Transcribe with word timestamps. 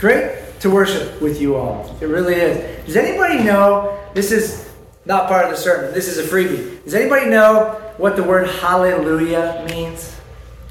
1 0.00 0.10
through 0.10 0.10
5. 0.10 0.30
Great 0.30 0.60
to 0.60 0.70
worship 0.70 1.20
with 1.20 1.40
you 1.40 1.56
all. 1.56 1.96
It 2.00 2.06
really 2.06 2.34
is. 2.34 2.86
Does 2.86 2.96
anybody 2.96 3.42
know? 3.42 3.98
This 4.14 4.32
is 4.32 4.68
not 5.04 5.28
part 5.28 5.44
of 5.44 5.50
the 5.50 5.56
sermon. 5.56 5.92
This 5.94 6.08
is 6.08 6.18
a 6.18 6.22
freebie. 6.22 6.82
Does 6.84 6.94
anybody 6.94 7.26
know 7.26 7.80
what 7.98 8.16
the 8.16 8.22
word 8.22 8.48
hallelujah 8.48 9.66
means? 9.68 10.16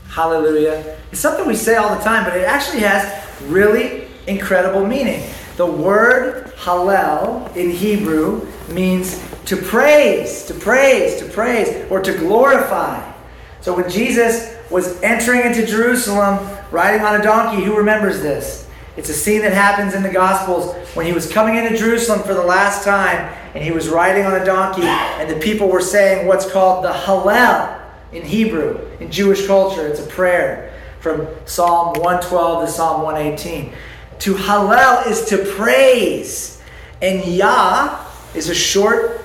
Hallelujah. 0.10 0.98
It's 1.12 1.22
something 1.22 1.48
we 1.48 1.56
say 1.56 1.76
all 1.76 1.96
the 1.96 2.04
time, 2.04 2.24
but 2.24 2.36
it 2.36 2.44
actually 2.44 2.80
has 2.82 3.26
really 3.44 4.08
incredible 4.28 4.86
meaning. 4.86 5.30
The 5.58 5.66
word 5.66 6.54
hallel 6.58 7.56
in 7.56 7.72
Hebrew 7.72 8.48
means 8.70 9.22
to 9.46 9.56
praise, 9.56 10.46
to 10.46 10.54
praise, 10.54 11.20
to 11.20 11.26
praise, 11.26 11.90
or 11.90 12.02
to 12.02 12.18
glorify. 12.18 13.14
So 13.62 13.76
when 13.76 13.90
Jesus 13.90 14.56
was 14.70 15.02
entering 15.02 15.42
into 15.42 15.66
Jerusalem 15.66 16.46
riding 16.72 17.02
on 17.02 17.20
a 17.20 17.24
donkey, 17.24 17.64
who 17.64 17.76
remembers 17.76 18.22
this? 18.22 18.67
It's 18.98 19.10
a 19.10 19.14
scene 19.14 19.42
that 19.44 19.54
happens 19.54 19.94
in 19.94 20.04
the 20.04 20.10
Gospels 20.10 20.76
when 20.96 21.06
he 21.06 21.14
was 21.14 21.32
coming 21.32 21.56
into 21.56 21.78
Jerusalem 21.78 22.24
for 22.24 22.34
the 22.34 22.44
last 22.44 22.84
time 22.84 23.34
and 23.54 23.64
he 23.64 23.72
was 23.72 23.90
riding 23.90 24.26
on 24.26 24.40
a 24.40 24.44
donkey, 24.44 24.84
and 24.84 25.30
the 25.30 25.40
people 25.40 25.70
were 25.70 25.82
saying 25.82 26.28
what's 26.28 26.50
called 26.52 26.84
the 26.84 26.92
Hallel 26.92 27.82
in 28.12 28.24
Hebrew. 28.24 28.80
In 29.00 29.12
Jewish 29.12 29.48
culture, 29.48 29.88
it's 29.88 30.00
a 30.00 30.08
prayer 30.08 30.74
from 31.00 31.28
Psalm 31.46 31.94
112 31.94 32.66
to 32.66 32.72
Psalm 32.72 33.04
118. 33.04 33.74
To 34.20 34.34
Hallel 34.34 35.08
is 35.08 35.26
to 35.26 35.38
praise, 35.56 36.62
and 37.02 37.24
Yah 37.26 38.04
is 38.36 38.50
a 38.50 38.56
short 38.56 39.22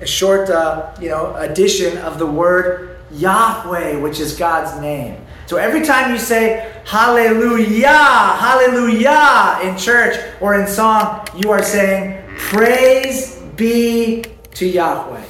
a 0.00 0.06
short, 0.06 0.50
uh, 0.50 0.94
you 1.00 1.08
know, 1.08 1.34
addition 1.36 1.96
of 1.98 2.18
the 2.18 2.26
word 2.26 2.98
Yahweh, 3.12 3.96
which 3.98 4.20
is 4.20 4.36
God's 4.36 4.78
name. 4.80 5.16
So 5.46 5.56
every 5.56 5.84
time 5.84 6.12
you 6.12 6.18
say 6.18 6.72
Hallelujah, 6.84 7.88
Hallelujah 7.88 9.60
in 9.62 9.76
church 9.76 10.16
or 10.40 10.60
in 10.60 10.66
song, 10.66 11.26
you 11.36 11.50
are 11.50 11.62
saying 11.62 12.22
Praise 12.36 13.36
be 13.56 14.24
to 14.52 14.66
Yahweh. 14.66 15.24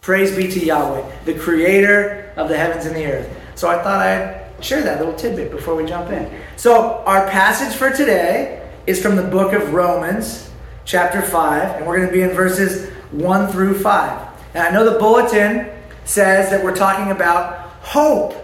Praise 0.00 0.36
be 0.36 0.48
to 0.48 0.64
Yahweh, 0.64 1.24
the 1.24 1.34
Creator 1.34 2.32
of 2.36 2.48
the 2.48 2.56
heavens 2.56 2.84
and 2.86 2.94
the 2.94 3.06
earth. 3.06 3.40
So 3.54 3.68
I 3.68 3.82
thought 3.82 4.00
I'd 4.00 4.44
share 4.60 4.82
that 4.82 4.98
little 4.98 5.14
tidbit 5.14 5.50
before 5.50 5.74
we 5.74 5.86
jump 5.86 6.10
in. 6.10 6.30
So 6.56 7.02
our 7.06 7.28
passage 7.28 7.76
for 7.76 7.90
today 7.90 8.68
is 8.86 9.00
from 9.00 9.16
the 9.16 9.22
book 9.22 9.52
of 9.52 9.72
Romans, 9.72 10.50
chapter 10.84 11.22
5, 11.22 11.76
and 11.76 11.86
we're 11.86 11.96
going 11.96 12.08
to 12.08 12.12
be 12.12 12.22
in 12.22 12.30
verses 12.30 12.90
1 13.12 13.50
through 13.50 13.78
5. 13.78 14.28
And 14.54 14.62
I 14.62 14.70
know 14.70 14.90
the 14.90 14.98
bulletin 14.98 15.70
says 16.04 16.50
that 16.50 16.62
we're 16.62 16.76
talking 16.76 17.10
about 17.10 17.70
hope, 17.80 18.34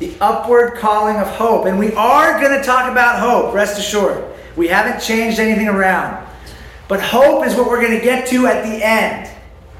the 0.00 0.12
upward 0.20 0.74
calling 0.74 1.16
of 1.16 1.28
hope. 1.28 1.66
And 1.66 1.78
we 1.78 1.92
are 1.92 2.40
going 2.40 2.58
to 2.58 2.64
talk 2.64 2.90
about 2.90 3.20
hope, 3.20 3.54
rest 3.54 3.78
assured. 3.78 4.24
We 4.56 4.66
haven't 4.66 5.00
changed 5.00 5.38
anything 5.38 5.68
around. 5.68 6.26
But 6.88 7.00
hope 7.00 7.46
is 7.46 7.54
what 7.54 7.68
we're 7.68 7.80
going 7.80 7.96
to 7.96 8.04
get 8.04 8.26
to 8.30 8.46
at 8.48 8.64
the 8.64 8.84
end. 8.84 9.30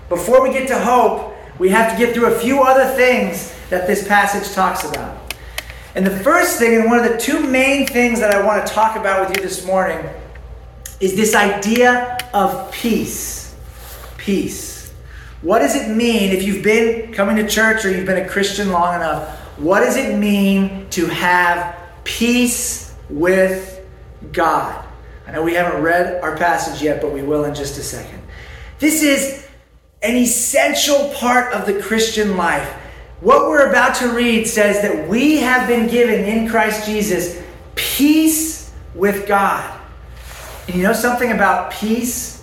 Before 0.08 0.40
we 0.40 0.52
get 0.52 0.68
to 0.68 0.78
hope, 0.78 1.34
we 1.58 1.70
have 1.70 1.90
to 1.90 1.98
get 1.98 2.14
through 2.14 2.32
a 2.32 2.38
few 2.38 2.62
other 2.62 2.94
things 2.94 3.52
that 3.70 3.88
this 3.88 4.06
passage 4.06 4.54
talks 4.54 4.84
about. 4.84 5.34
And 5.96 6.06
the 6.06 6.16
first 6.20 6.60
thing, 6.60 6.76
and 6.76 6.84
one 6.84 7.04
of 7.04 7.10
the 7.10 7.18
two 7.18 7.40
main 7.40 7.88
things 7.88 8.20
that 8.20 8.32
I 8.32 8.44
want 8.46 8.64
to 8.64 8.72
talk 8.72 8.96
about 8.96 9.26
with 9.26 9.36
you 9.36 9.42
this 9.42 9.66
morning, 9.66 10.08
is 11.00 11.16
this 11.16 11.34
idea 11.34 12.16
of 12.32 12.70
peace 12.70 13.40
peace. 14.20 14.92
What 15.42 15.60
does 15.60 15.74
it 15.74 15.88
mean 15.88 16.30
if 16.30 16.42
you've 16.42 16.62
been 16.62 17.12
coming 17.12 17.36
to 17.36 17.48
church 17.48 17.84
or 17.84 17.90
you've 17.90 18.06
been 18.06 18.22
a 18.22 18.28
Christian 18.28 18.70
long 18.70 18.94
enough? 18.94 19.39
What 19.60 19.80
does 19.80 19.98
it 19.98 20.16
mean 20.16 20.88
to 20.90 21.06
have 21.06 21.76
peace 22.04 22.94
with 23.10 23.86
God? 24.32 24.82
I 25.26 25.32
know 25.32 25.42
we 25.42 25.52
haven't 25.52 25.82
read 25.82 26.22
our 26.22 26.34
passage 26.34 26.82
yet, 26.82 27.02
but 27.02 27.12
we 27.12 27.22
will 27.22 27.44
in 27.44 27.54
just 27.54 27.78
a 27.78 27.82
second. 27.82 28.22
This 28.78 29.02
is 29.02 29.46
an 30.02 30.16
essential 30.16 31.10
part 31.10 31.52
of 31.52 31.66
the 31.66 31.78
Christian 31.78 32.38
life. 32.38 32.68
What 33.20 33.50
we're 33.50 33.68
about 33.68 33.94
to 33.96 34.08
read 34.08 34.46
says 34.46 34.80
that 34.80 35.06
we 35.08 35.36
have 35.36 35.68
been 35.68 35.88
given 35.88 36.24
in 36.24 36.48
Christ 36.48 36.86
Jesus 36.86 37.42
peace 37.74 38.72
with 38.94 39.28
God. 39.28 39.78
And 40.68 40.76
you 40.76 40.82
know 40.82 40.94
something 40.94 41.32
about 41.32 41.70
peace? 41.70 42.42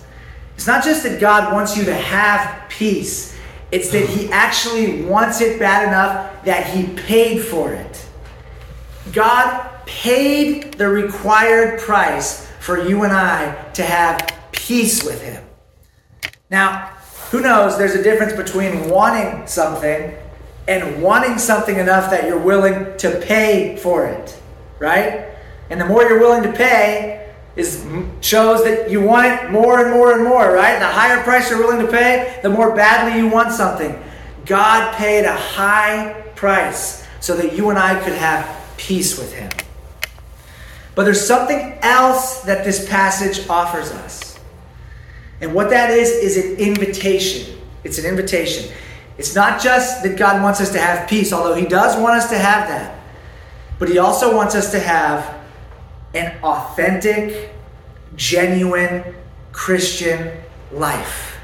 It's 0.54 0.68
not 0.68 0.84
just 0.84 1.02
that 1.02 1.20
God 1.20 1.52
wants 1.52 1.76
you 1.76 1.84
to 1.86 1.94
have 1.94 2.68
peace, 2.68 3.36
it's 3.70 3.90
that 3.90 4.08
He 4.08 4.30
actually 4.30 5.02
wants 5.02 5.40
it 5.40 5.58
bad 5.58 5.88
enough 5.88 6.44
that 6.44 6.66
He 6.66 6.94
paid 6.94 7.40
for 7.40 7.72
it. 7.72 8.06
God 9.12 9.68
paid 9.86 10.74
the 10.74 10.88
required 10.88 11.80
price 11.80 12.46
for 12.60 12.86
you 12.88 13.04
and 13.04 13.12
I 13.12 13.70
to 13.72 13.82
have 13.82 14.34
peace 14.52 15.04
with 15.04 15.22
Him. 15.22 15.44
Now, 16.50 16.92
who 17.30 17.40
knows, 17.40 17.76
there's 17.76 17.94
a 17.94 18.02
difference 18.02 18.32
between 18.32 18.88
wanting 18.88 19.46
something 19.46 20.14
and 20.66 21.02
wanting 21.02 21.38
something 21.38 21.76
enough 21.76 22.10
that 22.10 22.24
you're 22.24 22.38
willing 22.38 22.96
to 22.98 23.20
pay 23.20 23.76
for 23.76 24.06
it, 24.06 24.38
right? 24.78 25.26
And 25.70 25.80
the 25.80 25.86
more 25.86 26.02
you're 26.02 26.20
willing 26.20 26.42
to 26.42 26.52
pay, 26.52 27.17
is 27.58 27.84
shows 28.20 28.62
that 28.62 28.88
you 28.88 29.00
want 29.00 29.26
it 29.26 29.50
more 29.50 29.84
and 29.84 29.90
more 29.90 30.12
and 30.12 30.22
more, 30.22 30.52
right? 30.52 30.78
The 30.78 30.86
higher 30.86 31.22
price 31.24 31.50
you're 31.50 31.58
willing 31.58 31.84
to 31.84 31.90
pay, 31.90 32.38
the 32.42 32.48
more 32.48 32.74
badly 32.74 33.20
you 33.20 33.28
want 33.28 33.52
something. 33.52 34.00
God 34.46 34.94
paid 34.94 35.24
a 35.24 35.34
high 35.34 36.24
price 36.36 37.04
so 37.18 37.36
that 37.36 37.56
you 37.56 37.68
and 37.70 37.78
I 37.78 38.00
could 38.02 38.14
have 38.14 38.48
peace 38.76 39.18
with 39.18 39.34
him. 39.34 39.50
But 40.94 41.04
there's 41.04 41.26
something 41.26 41.78
else 41.82 42.42
that 42.42 42.64
this 42.64 42.88
passage 42.88 43.48
offers 43.48 43.90
us. 43.90 44.38
And 45.40 45.52
what 45.52 45.70
that 45.70 45.90
is 45.90 46.10
is 46.10 46.36
an 46.36 46.56
invitation. 46.58 47.58
It's 47.82 47.98
an 47.98 48.06
invitation. 48.06 48.72
It's 49.18 49.34
not 49.34 49.60
just 49.60 50.04
that 50.04 50.16
God 50.16 50.42
wants 50.44 50.60
us 50.60 50.70
to 50.72 50.78
have 50.78 51.08
peace, 51.08 51.32
although 51.32 51.54
he 51.54 51.66
does 51.66 52.00
want 52.00 52.14
us 52.14 52.30
to 52.30 52.38
have 52.38 52.68
that. 52.68 53.00
But 53.80 53.88
he 53.88 53.98
also 53.98 54.34
wants 54.34 54.54
us 54.54 54.70
to 54.70 54.78
have 54.78 55.37
an 56.14 56.38
authentic, 56.42 57.54
genuine 58.16 59.14
Christian 59.52 60.40
life. 60.72 61.38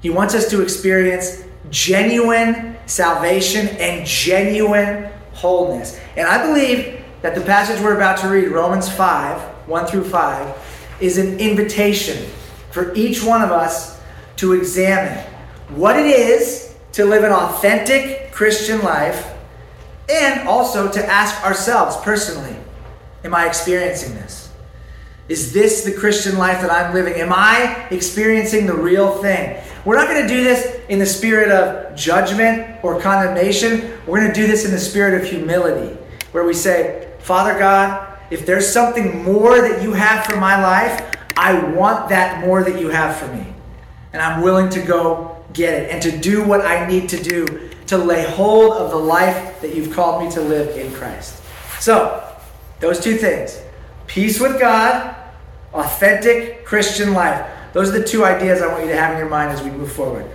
He 0.00 0.10
wants 0.10 0.34
us 0.34 0.48
to 0.50 0.62
experience 0.62 1.44
genuine 1.70 2.76
salvation 2.86 3.68
and 3.78 4.06
genuine 4.06 5.10
wholeness. 5.34 6.00
And 6.16 6.26
I 6.26 6.46
believe 6.46 7.02
that 7.22 7.34
the 7.34 7.40
passage 7.42 7.80
we're 7.82 7.96
about 7.96 8.18
to 8.18 8.28
read, 8.28 8.48
Romans 8.48 8.88
5 8.88 9.40
1 9.68 9.86
through 9.86 10.04
5, 10.04 10.96
is 11.00 11.18
an 11.18 11.38
invitation 11.38 12.28
for 12.70 12.94
each 12.94 13.22
one 13.22 13.42
of 13.42 13.50
us 13.50 14.00
to 14.36 14.54
examine 14.54 15.18
what 15.68 15.96
it 15.96 16.06
is 16.06 16.74
to 16.92 17.04
live 17.04 17.24
an 17.24 17.32
authentic 17.32 18.32
Christian 18.32 18.82
life 18.82 19.32
and 20.10 20.48
also 20.48 20.90
to 20.90 21.06
ask 21.06 21.44
ourselves 21.44 21.96
personally 21.98 22.56
Am 23.24 23.34
I 23.34 23.46
experiencing 23.46 24.14
this? 24.14 24.50
Is 25.28 25.52
this 25.52 25.84
the 25.84 25.92
Christian 25.92 26.38
life 26.38 26.60
that 26.60 26.70
I'm 26.72 26.92
living? 26.92 27.14
Am 27.14 27.32
I 27.32 27.86
experiencing 27.90 28.66
the 28.66 28.74
real 28.74 29.22
thing? 29.22 29.62
We're 29.84 29.96
not 29.96 30.08
going 30.08 30.22
to 30.22 30.28
do 30.28 30.42
this 30.42 30.80
in 30.88 30.98
the 30.98 31.06
spirit 31.06 31.50
of 31.50 31.94
judgment 31.94 32.82
or 32.82 33.00
condemnation. 33.00 33.92
We're 34.06 34.20
going 34.20 34.34
to 34.34 34.40
do 34.40 34.46
this 34.46 34.64
in 34.64 34.72
the 34.72 34.78
spirit 34.78 35.22
of 35.22 35.28
humility, 35.28 35.96
where 36.32 36.44
we 36.44 36.52
say, 36.52 37.12
Father 37.20 37.58
God, 37.58 38.18
if 38.30 38.44
there's 38.44 38.68
something 38.68 39.22
more 39.22 39.60
that 39.60 39.82
you 39.82 39.92
have 39.92 40.24
for 40.24 40.36
my 40.36 40.60
life, 40.60 41.14
I 41.36 41.54
want 41.74 42.08
that 42.08 42.40
more 42.44 42.64
that 42.64 42.80
you 42.80 42.88
have 42.88 43.16
for 43.16 43.28
me. 43.28 43.46
And 44.12 44.20
I'm 44.20 44.42
willing 44.42 44.68
to 44.70 44.82
go 44.82 45.44
get 45.52 45.74
it 45.74 45.90
and 45.90 46.02
to 46.02 46.18
do 46.18 46.44
what 46.44 46.64
I 46.64 46.86
need 46.86 47.08
to 47.10 47.22
do 47.22 47.70
to 47.86 47.98
lay 47.98 48.28
hold 48.30 48.72
of 48.72 48.90
the 48.90 48.96
life 48.96 49.60
that 49.60 49.74
you've 49.74 49.92
called 49.92 50.24
me 50.24 50.30
to 50.32 50.40
live 50.40 50.76
in 50.76 50.92
Christ. 50.92 51.42
So, 51.80 52.29
those 52.80 52.98
two 53.00 53.16
things 53.16 53.60
peace 54.06 54.40
with 54.40 54.58
God, 54.58 55.14
authentic 55.72 56.64
Christian 56.64 57.14
life. 57.14 57.48
Those 57.72 57.90
are 57.90 57.98
the 58.00 58.04
two 58.04 58.24
ideas 58.24 58.60
I 58.60 58.66
want 58.66 58.82
you 58.82 58.88
to 58.88 58.96
have 58.96 59.12
in 59.12 59.18
your 59.18 59.28
mind 59.28 59.52
as 59.52 59.62
we 59.62 59.70
move 59.70 59.92
forward. 59.92 60.28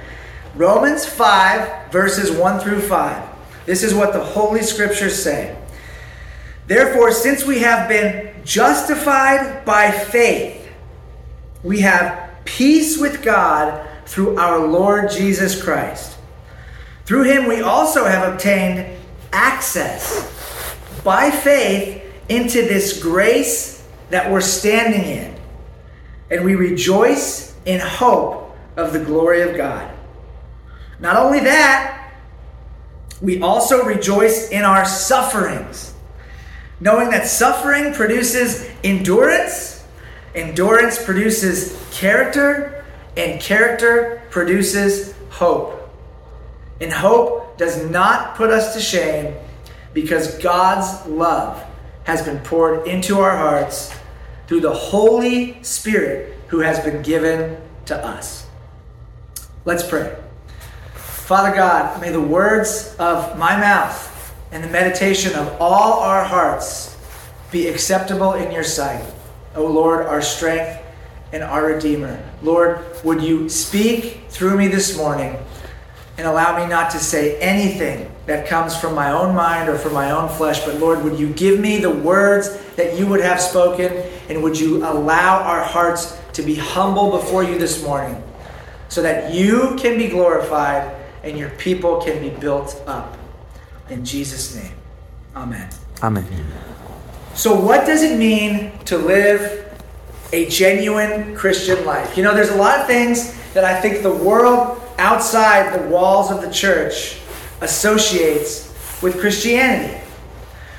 Romans 0.56 1.06
5, 1.06 1.92
verses 1.92 2.32
1 2.32 2.62
through 2.62 2.80
5. 2.80 3.30
This 3.66 3.84
is 3.84 3.94
what 3.94 4.14
the 4.14 4.24
Holy 4.24 4.62
Scriptures 4.62 5.22
say. 5.22 5.58
Therefore, 6.68 7.12
since 7.12 7.46
we 7.46 7.60
have 7.60 7.90
been 7.90 8.34
justified 8.46 9.66
by 9.66 9.92
faith, 9.92 10.70
we 11.62 11.82
have 11.82 12.30
peace 12.46 12.98
with 12.98 13.22
God 13.22 13.86
through 14.06 14.38
our 14.38 14.66
Lord 14.66 15.12
Jesus 15.12 15.62
Christ. 15.62 16.18
Through 17.06 17.24
him, 17.24 17.48
we 17.48 17.62
also 17.62 18.06
have 18.06 18.34
obtained 18.34 18.98
access 19.34 20.32
by 21.04 21.30
faith 21.30 22.05
into 22.30 22.62
this 22.62 23.02
grace 23.02 23.84
that 24.10 24.32
we're 24.32 24.42
standing 24.42 25.04
in. 25.04 25.36
And 26.30 26.46
we 26.46 26.56
rejoice 26.56 27.56
in 27.66 27.80
hope 27.80 28.56
of 28.78 28.94
the 28.94 29.00
glory 29.00 29.42
of 29.42 29.56
God. 29.56 29.92
Not 31.00 31.18
only 31.18 31.40
that, 31.42 32.14
we 33.22 33.42
also 33.42 33.84
rejoice 33.84 34.50
in 34.50 34.64
our 34.64 34.86
sufferings, 34.86 35.94
knowing 36.80 37.10
that 37.12 37.28
suffering 37.28 37.94
produces 37.94 38.70
endurance, 38.84 39.86
endurance 40.34 41.04
produces 41.04 41.82
character, 41.92 42.84
and 43.16 43.40
character 43.42 44.22
produces 44.30 45.14
hope. 45.30 45.90
And 46.82 46.92
hope 46.92 47.58
does 47.58 47.90
not 47.90 48.36
put 48.36 48.50
us 48.50 48.74
to 48.74 48.82
shame 48.82 49.34
because 49.94 50.38
God's 50.40 51.08
love 51.08 51.65
has 52.06 52.22
been 52.22 52.40
poured 52.40 52.88
into 52.88 53.20
our 53.20 53.36
hearts 53.36 53.94
through 54.48 54.62
the 54.62 54.74
Holy 54.74 55.62
Spirit 55.64 56.40
who 56.48 56.60
has 56.60 56.80
been 56.80 57.02
given 57.02 57.58
to 57.86 57.96
us. 57.96 58.48
Let's 59.66 59.88
pray. 59.88 60.16
Father 60.94 61.56
God, 61.56 62.00
may 62.00 62.12
the 62.12 62.22
words 62.22 62.96
of 63.00 63.38
my 63.38 63.60
mouth 63.60 64.36
and 64.52 64.64
the 64.64 64.70
meditation 64.70 65.34
of 65.34 65.60
all 65.60 66.00
our 66.00 66.24
hearts 66.24 66.96
be 67.52 67.68
acceptable 67.68 68.34
in 68.34 68.52
your 68.52 68.64
sight. 68.64 69.04
O 69.56 69.66
Lord, 69.66 70.06
our 70.06 70.22
strength 70.22 70.82
and 71.32 71.42
our 71.42 71.66
Redeemer. 71.66 72.24
Lord, 72.44 72.80
would 73.04 73.24
you 73.24 73.50
speak 73.50 74.26
through 74.30 74.58
me 74.58 74.68
this 74.68 74.96
morning 74.96 75.38
and 76.18 76.28
allow 76.28 76.64
me 76.64 76.70
not 76.70 76.92
to 76.92 77.00
say 77.00 77.40
anything 77.40 78.12
that 78.26 78.48
comes 78.48 78.76
from 78.76 78.96
my 78.96 79.12
own 79.12 79.36
mind 79.36 79.70
or 79.70 79.78
from 79.78 79.94
my 79.94 80.12
own 80.12 80.30
flesh, 80.30 80.64
but 80.66 80.76
Lord, 80.80 81.04
would 81.04 81.20
you 81.20 81.30
give 81.30 81.60
me 81.60 81.78
the 81.78 81.90
words 81.90 82.58
that 82.76 82.98
you 82.98 83.06
would 83.08 83.22
have 83.22 83.40
spoken, 83.40 83.92
and 84.30 84.42
would 84.42 84.60
you 84.60 84.78
allow 84.86 85.42
our 85.44 85.64
hearts 85.64 86.18
to 86.34 86.42
be 86.42 86.56
humble 86.56 87.12
before 87.12 87.44
you 87.44 87.58
this 87.58 87.84
morning 87.84 88.22
so 88.90 89.02
that 89.02 89.34
you 89.34 89.76
can 89.78 89.98
be 89.98 90.08
glorified 90.08 90.96
and 91.24 91.38
your 91.38 91.50
people 91.52 92.02
can 92.02 92.22
be 92.22 92.30
built 92.30 92.82
up. 92.88 93.18
In 93.90 94.06
Jesus' 94.06 94.56
name, 94.56 94.74
amen. 95.36 95.70
Amen. 96.04 96.26
So, 97.34 97.60
what 97.60 97.86
does 97.86 98.04
it 98.04 98.18
mean 98.18 98.78
to 98.86 98.98
live 98.98 99.62
a 100.34 100.48
genuine 100.48 101.36
Christian 101.36 101.86
life? 101.86 102.18
You 102.18 102.24
know, 102.24 102.34
there's 102.34 102.50
a 102.50 102.56
lot 102.56 102.80
of 102.80 102.88
things 102.88 103.36
that 103.54 103.64
I 103.64 103.80
think 103.80 104.04
the 104.04 104.14
world 104.14 104.82
outside 104.98 105.78
the 105.78 105.88
walls 105.90 106.32
of 106.32 106.42
the 106.42 106.52
church 106.52 107.20
associates 107.62 108.74
with 109.02 109.20
Christianity. 109.20 110.02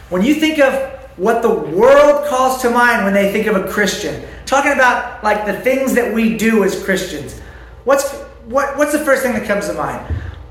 When 0.08 0.22
you 0.22 0.34
think 0.34 0.58
of 0.58 0.74
what 1.16 1.42
the 1.42 1.52
world 1.52 2.26
calls 2.28 2.60
to 2.62 2.70
mind 2.70 3.04
when 3.04 3.14
they 3.14 3.32
think 3.32 3.46
of 3.46 3.56
a 3.56 3.68
Christian, 3.68 4.24
talking 4.44 4.72
about 4.72 5.24
like 5.24 5.46
the 5.46 5.58
things 5.60 5.94
that 5.94 6.12
we 6.12 6.36
do 6.36 6.64
as 6.64 6.82
Christians, 6.84 7.40
what's 7.84 8.12
what, 8.46 8.76
what's 8.76 8.92
the 8.92 9.04
first 9.04 9.22
thing 9.22 9.32
that 9.32 9.46
comes 9.46 9.66
to 9.66 9.72
mind? 9.72 10.00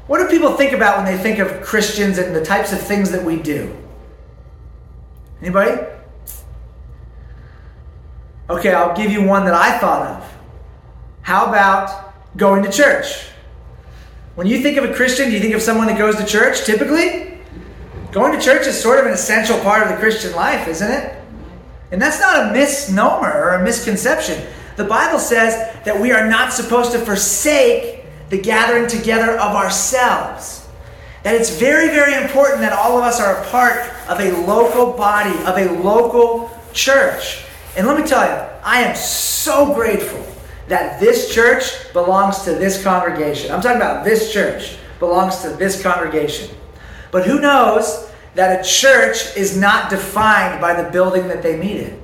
What 0.07 0.19
do 0.19 0.27
people 0.27 0.55
think 0.55 0.73
about 0.73 0.97
when 0.97 1.05
they 1.05 1.21
think 1.21 1.39
of 1.39 1.61
Christians 1.61 2.17
and 2.17 2.35
the 2.35 2.43
types 2.43 2.73
of 2.73 2.79
things 2.79 3.11
that 3.11 3.23
we 3.23 3.41
do? 3.41 3.75
Anybody? 5.41 5.81
Okay, 8.49 8.73
I'll 8.73 8.95
give 8.95 9.11
you 9.11 9.23
one 9.23 9.45
that 9.45 9.53
I 9.53 9.79
thought 9.79 10.05
of. 10.05 10.33
How 11.21 11.47
about 11.47 12.13
going 12.37 12.63
to 12.63 12.71
church? 12.71 13.27
When 14.35 14.47
you 14.47 14.61
think 14.61 14.77
of 14.77 14.83
a 14.83 14.93
Christian, 14.93 15.29
do 15.29 15.33
you 15.33 15.39
think 15.39 15.55
of 15.55 15.61
someone 15.61 15.87
that 15.87 15.97
goes 15.97 16.17
to 16.17 16.25
church 16.25 16.65
typically? 16.65 17.39
Going 18.11 18.37
to 18.37 18.43
church 18.43 18.67
is 18.67 18.79
sort 18.79 18.99
of 18.99 19.05
an 19.05 19.13
essential 19.13 19.57
part 19.59 19.83
of 19.83 19.89
the 19.89 19.95
Christian 19.95 20.35
life, 20.35 20.67
isn't 20.67 20.91
it? 20.91 21.15
And 21.91 22.01
that's 22.01 22.19
not 22.19 22.49
a 22.49 22.51
misnomer 22.51 23.31
or 23.31 23.49
a 23.51 23.63
misconception. 23.63 24.45
The 24.75 24.83
Bible 24.83 25.19
says 25.19 25.73
that 25.85 25.97
we 25.97 26.11
are 26.11 26.29
not 26.29 26.51
supposed 26.51 26.91
to 26.91 26.99
forsake 26.99 28.03
the 28.29 28.37
gathering 28.37 28.87
together 28.87 29.31
of 29.31 29.55
ourselves. 29.55 30.67
That 31.23 31.35
it's 31.35 31.57
very, 31.57 31.87
very 31.87 32.21
important 32.21 32.59
that 32.59 32.73
all 32.73 32.97
of 32.97 33.05
us 33.05 33.21
are 33.21 33.41
a 33.41 33.45
part 33.47 33.89
of 34.09 34.19
a 34.19 34.31
local 34.45 34.91
body, 34.91 35.37
of 35.45 35.57
a 35.57 35.81
local 35.81 36.51
church. 36.73 37.45
And 37.77 37.87
let 37.87 37.97
me 37.97 38.05
tell 38.05 38.25
you, 38.25 38.47
I 38.63 38.81
am 38.81 38.97
so 38.97 39.73
grateful 39.73 40.34
that 40.67 40.99
this 40.99 41.33
church 41.33 41.91
belongs 41.93 42.43
to 42.43 42.51
this 42.51 42.83
congregation. 42.83 43.51
I'm 43.51 43.61
talking 43.61 43.77
about 43.77 44.03
this 44.03 44.33
church 44.33 44.77
belongs 44.99 45.41
to 45.41 45.49
this 45.49 45.81
congregation. 45.81 46.55
But 47.11 47.25
who 47.25 47.39
knows 47.39 48.11
that 48.33 48.59
a 48.59 48.67
church 48.67 49.35
is 49.37 49.57
not 49.57 49.89
defined 49.89 50.59
by 50.59 50.81
the 50.81 50.89
building 50.89 51.27
that 51.27 51.43
they 51.43 51.57
meet 51.57 51.81
in? 51.81 52.01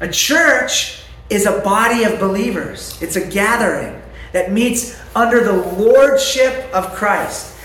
A 0.00 0.08
church 0.08 1.02
is 1.28 1.46
a 1.46 1.60
body 1.60 2.04
of 2.04 2.18
believers, 2.18 3.00
it's 3.00 3.16
a 3.16 3.26
gathering 3.26 4.00
that 4.32 4.50
meets 4.50 4.98
under 5.14 5.44
the 5.44 5.52
lordship 5.52 6.72
of 6.74 6.92
Christ 6.94 7.56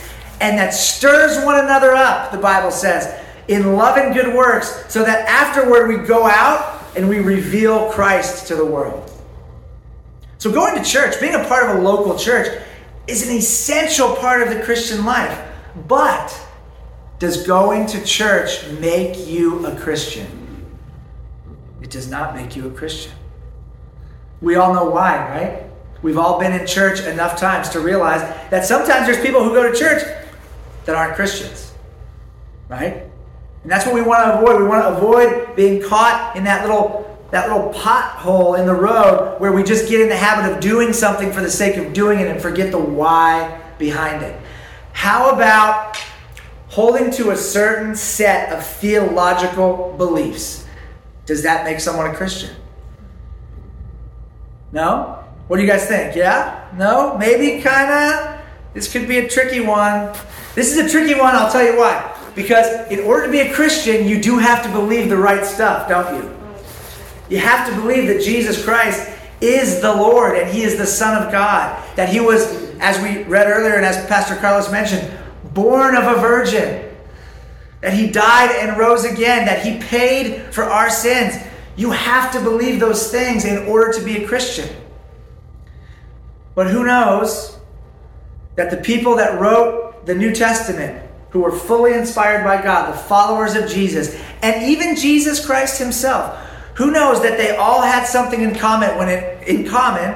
and 0.42 0.58
that 0.58 0.74
stirs 0.74 1.44
one 1.44 1.64
another 1.64 1.96
up, 1.96 2.32
the 2.32 2.38
Bible 2.38 2.72
says, 2.72 3.22
in 3.48 3.76
love 3.76 3.98
and 3.98 4.14
good 4.14 4.34
works, 4.36 4.86
so 4.92 5.04
that 5.04 5.28
afterward 5.28 5.88
we 5.88 6.06
go 6.06 6.26
out 6.26 6.84
and 6.96 7.08
we 7.08 7.20
reveal 7.20 7.92
Christ 7.92 8.48
to 8.48 8.56
the 8.56 8.66
world. 8.66 9.05
So, 10.38 10.52
going 10.52 10.76
to 10.76 10.84
church, 10.84 11.20
being 11.20 11.36
a 11.36 11.44
part 11.46 11.70
of 11.70 11.78
a 11.78 11.82
local 11.82 12.18
church, 12.18 12.62
is 13.08 13.28
an 13.28 13.36
essential 13.36 14.16
part 14.16 14.42
of 14.42 14.50
the 14.50 14.62
Christian 14.64 15.06
life. 15.06 15.40
But 15.88 16.40
does 17.20 17.46
going 17.46 17.88
to 17.88 18.04
church 18.04 18.68
make 18.80 19.28
you 19.28 19.66
a 19.66 19.76
Christian? 19.76 20.68
It 21.82 21.90
does 21.90 22.10
not 22.10 22.36
make 22.36 22.56
you 22.56 22.68
a 22.68 22.72
Christian. 22.72 23.14
We 24.42 24.56
all 24.56 24.74
know 24.74 24.90
why, 24.90 25.18
right? 25.18 25.64
We've 26.02 26.18
all 26.18 26.40
been 26.40 26.52
in 26.52 26.68
church 26.68 27.00
enough 27.02 27.40
times 27.40 27.70
to 27.70 27.80
realize 27.80 28.22
that 28.50 28.66
sometimes 28.66 29.08
there's 29.08 29.24
people 29.26 29.44
who 29.44 29.54
go 29.54 29.72
to 29.72 29.78
church 29.78 30.04
that 30.86 30.96
aren't 30.96 31.16
Christians, 31.16 31.74
right? 32.68 33.04
And 33.64 33.72
that's 33.72 33.86
what 33.86 33.96
we 33.96 34.02
want 34.02 34.24
to 34.24 34.38
avoid. 34.38 34.62
We 34.62 34.68
want 34.68 34.84
to 34.84 34.90
avoid 34.90 35.56
being 35.56 35.82
caught 35.82 36.36
in 36.36 36.44
that 36.44 36.62
little 36.62 37.05
that 37.36 37.50
little 37.50 37.70
pothole 37.74 38.58
in 38.58 38.66
the 38.66 38.74
road 38.74 39.36
where 39.40 39.52
we 39.52 39.62
just 39.62 39.90
get 39.90 40.00
in 40.00 40.08
the 40.08 40.16
habit 40.16 40.50
of 40.50 40.62
doing 40.62 40.94
something 40.94 41.34
for 41.34 41.42
the 41.42 41.52
sake 41.52 41.76
of 41.76 41.92
doing 41.92 42.22
it 42.22 42.30
and 42.30 42.42
forget 42.42 42.72
the 42.72 42.80
why 42.80 43.62
behind 43.78 44.24
it. 44.24 44.40
How 44.94 45.32
about 45.32 45.98
holding 46.70 47.12
to 47.12 47.32
a 47.32 47.36
certain 47.36 47.94
set 47.94 48.54
of 48.54 48.66
theological 48.66 49.94
beliefs? 49.98 50.66
Does 51.26 51.44
that 51.44 51.66
make 51.66 51.82
someone 51.82 52.10
a 52.10 52.16
Christian? 52.16 52.56
No? 54.72 55.22
What 55.48 55.58
do 55.58 55.64
you 55.64 55.70
guys 55.70 55.88
think? 55.88 56.16
Yeah? 56.16 56.70
No? 56.78 57.18
Maybe? 57.18 57.62
Kind 57.62 57.92
of? 57.92 58.40
This 58.74 58.90
could 58.90 59.10
be 59.10 59.18
a 59.18 59.28
tricky 59.28 59.60
one. 59.60 60.16
This 60.54 60.72
is 60.72 60.78
a 60.78 60.90
tricky 60.90 61.20
one, 61.20 61.36
I'll 61.36 61.52
tell 61.52 61.66
you 61.66 61.78
why. 61.78 62.16
Because 62.34 62.90
in 62.90 63.02
order 63.02 63.26
to 63.26 63.32
be 63.32 63.42
a 63.42 63.54
Christian, 63.54 64.08
you 64.08 64.22
do 64.22 64.38
have 64.38 64.64
to 64.64 64.70
believe 64.70 65.10
the 65.10 65.18
right 65.18 65.46
stuff, 65.46 65.90
don't 65.90 66.16
you? 66.16 66.35
You 67.30 67.40
have 67.40 67.70
to 67.70 67.76
believe 67.82 68.08
that 68.08 68.22
Jesus 68.22 68.64
Christ 68.64 69.10
is 69.42 69.82
the 69.82 69.94
Lord 69.94 70.38
and 70.38 70.50
He 70.50 70.64
is 70.64 70.78
the 70.78 70.86
Son 70.86 71.22
of 71.22 71.32
God. 71.32 71.84
That 71.96 72.10
He 72.10 72.20
was, 72.20 72.46
as 72.80 73.00
we 73.02 73.24
read 73.24 73.48
earlier 73.48 73.76
and 73.76 73.86
as 73.86 74.06
Pastor 74.08 74.36
Carlos 74.36 74.72
mentioned, 74.72 75.12
born 75.54 75.96
of 75.96 76.04
a 76.04 76.20
virgin. 76.20 76.96
That 77.82 77.94
He 77.94 78.10
died 78.10 78.56
and 78.60 78.78
rose 78.78 79.06
again. 79.06 79.46
That 79.46 79.66
He 79.66 79.80
paid 79.80 80.54
for 80.54 80.64
our 80.64 80.90
sins. 80.90 81.36
You 81.76 81.92
have 81.92 82.32
to 82.34 82.40
believe 82.40 82.80
those 82.80 83.12
things 83.12 83.46
in 83.46 83.68
order 83.68 83.92
to 83.94 84.04
be 84.04 84.24
a 84.24 84.28
Christian. 84.28 84.70
But 86.54 86.68
who 86.68 86.86
knows 86.86 87.60
that 88.56 88.72
the 88.72 88.78
people 88.78 89.18
that 89.18 89.40
wrote 89.40 90.06
the 90.06 90.16
New 90.16 90.34
Testament, 90.34 91.02
who 91.32 91.42
were 91.42 91.52
fully 91.52 91.94
inspired 91.94 92.46
by 92.46 92.62
God, 92.62 92.94
the 92.94 92.98
followers 92.98 93.56
of 93.56 93.70
Jesus, 93.70 94.20
and 94.42 94.64
even 94.64 94.96
Jesus 94.96 95.46
Christ 95.46 95.78
himself, 95.80 96.40
who 96.76 96.92
knows 96.92 97.22
that 97.22 97.38
they 97.38 97.56
all 97.56 97.82
had 97.82 98.06
something 98.06 98.42
in 98.42 98.56
common 98.56 98.98
when 98.98 99.10
it 99.10 99.48
in 99.48 99.68
common 99.68 100.14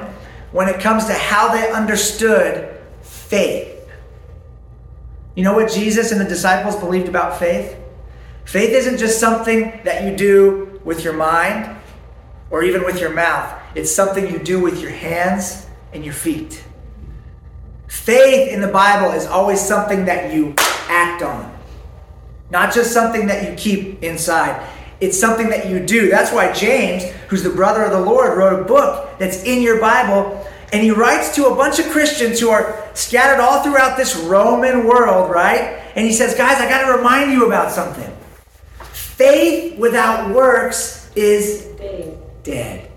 when 0.52 0.68
it 0.68 0.80
comes 0.80 1.06
to 1.06 1.14
how 1.14 1.52
they 1.52 1.70
understood 1.70 2.78
faith. 3.02 3.88
You 5.34 5.44
know 5.44 5.54
what 5.54 5.70
Jesus 5.70 6.12
and 6.12 6.20
the 6.20 6.24
disciples 6.24 6.76
believed 6.76 7.08
about 7.08 7.38
faith? 7.38 7.76
Faith 8.44 8.70
isn't 8.70 8.98
just 8.98 9.20
something 9.20 9.80
that 9.84 10.04
you 10.04 10.16
do 10.16 10.80
with 10.84 11.04
your 11.04 11.12
mind 11.12 11.76
or 12.50 12.64
even 12.64 12.84
with 12.84 13.00
your 13.00 13.10
mouth. 13.10 13.54
It's 13.74 13.94
something 13.94 14.28
you 14.28 14.38
do 14.38 14.60
with 14.60 14.80
your 14.80 14.90
hands 14.90 15.66
and 15.92 16.04
your 16.04 16.14
feet. 16.14 16.64
Faith 17.86 18.52
in 18.52 18.60
the 18.60 18.68
Bible 18.68 19.12
is 19.12 19.26
always 19.26 19.60
something 19.60 20.04
that 20.06 20.34
you 20.34 20.54
act 20.88 21.22
on, 21.22 21.56
not 22.50 22.74
just 22.74 22.92
something 22.92 23.26
that 23.28 23.48
you 23.48 23.56
keep 23.56 24.02
inside. 24.02 24.68
It's 25.00 25.18
something 25.18 25.48
that 25.48 25.68
you 25.68 25.80
do. 25.80 26.10
That's 26.10 26.32
why 26.32 26.52
James, 26.52 27.04
who's 27.28 27.42
the 27.42 27.50
brother 27.50 27.82
of 27.82 27.92
the 27.92 28.00
Lord, 28.00 28.36
wrote 28.36 28.60
a 28.60 28.64
book 28.64 29.18
that's 29.18 29.42
in 29.44 29.62
your 29.62 29.80
Bible. 29.80 30.46
And 30.72 30.82
he 30.82 30.90
writes 30.90 31.34
to 31.36 31.46
a 31.46 31.54
bunch 31.54 31.78
of 31.78 31.86
Christians 31.90 32.38
who 32.38 32.50
are 32.50 32.86
scattered 32.94 33.40
all 33.40 33.62
throughout 33.62 33.96
this 33.96 34.16
Roman 34.16 34.86
world, 34.86 35.30
right? 35.30 35.80
And 35.96 36.06
he 36.06 36.12
says, 36.12 36.34
Guys, 36.34 36.58
I 36.60 36.68
got 36.68 36.86
to 36.86 36.96
remind 36.96 37.32
you 37.32 37.46
about 37.46 37.72
something. 37.72 38.10
Faith 38.92 39.78
without 39.78 40.34
works 40.34 41.10
is 41.16 41.66
dead. 42.42 42.90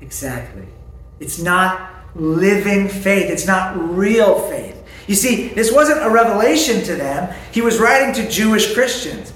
Exactly. 0.00 0.66
It's 1.18 1.38
not 1.38 1.90
living 2.14 2.88
faith, 2.88 3.30
it's 3.30 3.46
not 3.46 3.76
real 3.96 4.40
faith. 4.48 4.76
You 5.06 5.14
see, 5.14 5.48
this 5.48 5.72
wasn't 5.72 6.02
a 6.02 6.10
revelation 6.10 6.82
to 6.84 6.94
them. 6.94 7.34
He 7.52 7.60
was 7.60 7.78
writing 7.78 8.14
to 8.14 8.30
Jewish 8.30 8.74
Christians. 8.74 9.29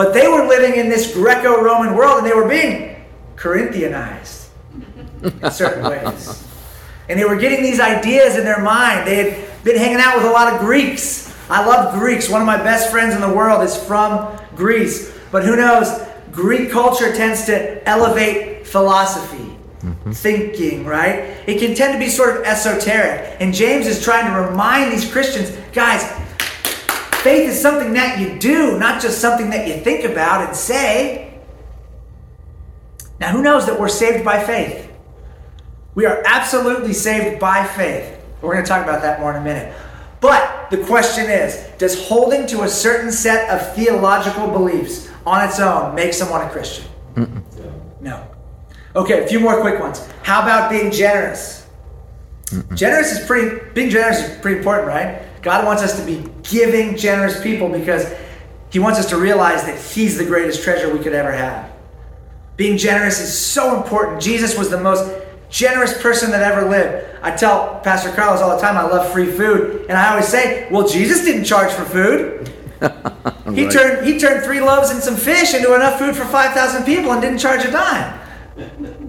But 0.00 0.14
they 0.14 0.28
were 0.28 0.46
living 0.46 0.80
in 0.80 0.88
this 0.88 1.12
Greco 1.12 1.60
Roman 1.60 1.94
world 1.94 2.20
and 2.20 2.26
they 2.26 2.32
were 2.32 2.48
being 2.48 3.04
Corinthianized 3.36 4.48
in 5.22 5.50
certain 5.50 5.84
ways. 5.84 6.42
And 7.10 7.20
they 7.20 7.26
were 7.26 7.36
getting 7.36 7.62
these 7.62 7.80
ideas 7.80 8.38
in 8.38 8.44
their 8.44 8.62
mind. 8.62 9.06
They 9.06 9.16
had 9.16 9.62
been 9.62 9.76
hanging 9.76 10.00
out 10.00 10.16
with 10.16 10.24
a 10.24 10.30
lot 10.30 10.54
of 10.54 10.60
Greeks. 10.60 11.30
I 11.50 11.66
love 11.66 11.92
Greeks. 11.92 12.30
One 12.30 12.40
of 12.40 12.46
my 12.46 12.56
best 12.56 12.90
friends 12.90 13.14
in 13.14 13.20
the 13.20 13.30
world 13.30 13.62
is 13.62 13.76
from 13.76 14.38
Greece. 14.56 15.14
But 15.30 15.44
who 15.44 15.54
knows? 15.54 16.00
Greek 16.32 16.70
culture 16.70 17.14
tends 17.14 17.44
to 17.44 17.86
elevate 17.86 18.66
philosophy, 18.66 19.54
mm-hmm. 19.82 20.12
thinking, 20.12 20.86
right? 20.86 21.36
It 21.46 21.58
can 21.58 21.74
tend 21.74 21.92
to 21.92 21.98
be 21.98 22.08
sort 22.08 22.38
of 22.38 22.44
esoteric. 22.44 23.36
And 23.38 23.52
James 23.52 23.86
is 23.86 24.02
trying 24.02 24.32
to 24.32 24.48
remind 24.48 24.92
these 24.92 25.12
Christians 25.12 25.50
guys, 25.74 26.04
faith 27.20 27.50
is 27.50 27.60
something 27.60 27.92
that 27.94 28.18
you 28.18 28.38
do, 28.38 28.78
not 28.78 29.00
just 29.00 29.20
something 29.20 29.50
that 29.50 29.66
you 29.68 29.74
think 29.82 30.04
about 30.04 30.46
and 30.46 30.56
say. 30.56 31.38
Now, 33.18 33.32
who 33.32 33.42
knows 33.42 33.66
that 33.66 33.78
we're 33.78 33.88
saved 33.88 34.24
by 34.24 34.42
faith? 34.42 34.90
We 35.94 36.06
are 36.06 36.22
absolutely 36.24 36.94
saved 36.94 37.38
by 37.38 37.66
faith. 37.66 38.18
We're 38.40 38.54
going 38.54 38.64
to 38.64 38.68
talk 38.68 38.82
about 38.82 39.02
that 39.02 39.20
more 39.20 39.30
in 39.32 39.36
a 39.36 39.44
minute. 39.44 39.74
But 40.20 40.70
the 40.70 40.78
question 40.78 41.26
is 41.30 41.66
Does 41.78 42.08
holding 42.08 42.46
to 42.48 42.62
a 42.62 42.68
certain 42.68 43.12
set 43.12 43.50
of 43.50 43.74
theological 43.74 44.48
beliefs 44.48 45.10
on 45.26 45.46
its 45.46 45.60
own 45.60 45.94
make 45.94 46.14
someone 46.14 46.46
a 46.46 46.50
Christian? 46.50 46.86
Mm-mm. 47.14 47.42
No. 48.00 48.26
Okay, 48.96 49.24
a 49.24 49.26
few 49.26 49.40
more 49.40 49.60
quick 49.60 49.78
ones. 49.78 50.06
How 50.22 50.42
about 50.42 50.70
being 50.70 50.90
generous? 50.90 51.66
Mm-mm. 52.46 52.76
Generous 52.76 53.12
is 53.12 53.26
pretty, 53.26 53.60
being 53.74 53.90
generous 53.90 54.18
is 54.20 54.40
pretty 54.40 54.58
important, 54.58 54.88
right? 54.88 55.22
God 55.42 55.64
wants 55.64 55.82
us 55.82 55.98
to 55.98 56.04
be 56.04 56.28
giving, 56.42 56.96
generous 56.96 57.42
people 57.42 57.68
because 57.68 58.12
He 58.70 58.78
wants 58.78 58.98
us 58.98 59.08
to 59.10 59.16
realize 59.16 59.64
that 59.64 59.78
He's 59.78 60.18
the 60.18 60.24
greatest 60.24 60.62
treasure 60.62 60.92
we 60.92 61.02
could 61.02 61.14
ever 61.14 61.32
have. 61.32 61.70
Being 62.56 62.76
generous 62.76 63.20
is 63.20 63.36
so 63.36 63.76
important. 63.76 64.20
Jesus 64.20 64.56
was 64.58 64.68
the 64.68 64.80
most 64.80 65.10
generous 65.48 66.00
person 66.00 66.30
that 66.30 66.42
ever 66.42 66.68
lived. 66.68 67.06
I 67.22 67.34
tell 67.34 67.80
Pastor 67.80 68.10
Carlos 68.10 68.40
all 68.40 68.54
the 68.54 68.62
time 68.62 68.76
I 68.76 68.82
love 68.82 69.12
free 69.12 69.30
food, 69.30 69.86
and 69.88 69.96
I 69.96 70.10
always 70.10 70.28
say, 70.28 70.68
"Well, 70.70 70.86
Jesus 70.86 71.24
didn't 71.24 71.44
charge 71.44 71.72
for 71.72 71.84
food. 71.84 72.52
he 73.54 73.64
right. 73.64 73.72
turned 73.72 74.06
he 74.06 74.18
turned 74.18 74.44
three 74.44 74.60
loaves 74.60 74.90
and 74.90 75.02
some 75.02 75.16
fish 75.16 75.54
into 75.54 75.74
enough 75.74 75.98
food 75.98 76.16
for 76.16 76.24
five 76.26 76.52
thousand 76.52 76.84
people 76.84 77.12
and 77.12 77.20
didn't 77.20 77.38
charge 77.38 77.64
a 77.64 77.70
dime. 77.70 78.18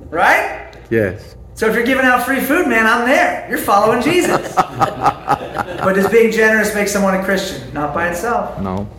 Right? 0.10 0.76
Yes. 0.90 1.36
So 1.54 1.68
if 1.70 1.76
you're 1.76 1.86
giving 1.86 2.06
out 2.06 2.26
free 2.26 2.40
food, 2.40 2.68
man, 2.68 2.86
I'm 2.86 3.08
there. 3.08 3.48
You're 3.50 3.60
following 3.60 4.02
Jesus. 4.02 4.56
but 5.66 5.94
does 5.94 6.10
being 6.10 6.32
generous 6.32 6.74
make 6.74 6.88
someone 6.88 7.16
a 7.16 7.24
Christian? 7.24 7.74
Not 7.74 7.94
by 7.94 8.10
itself. 8.10 8.60
No. 8.62 8.90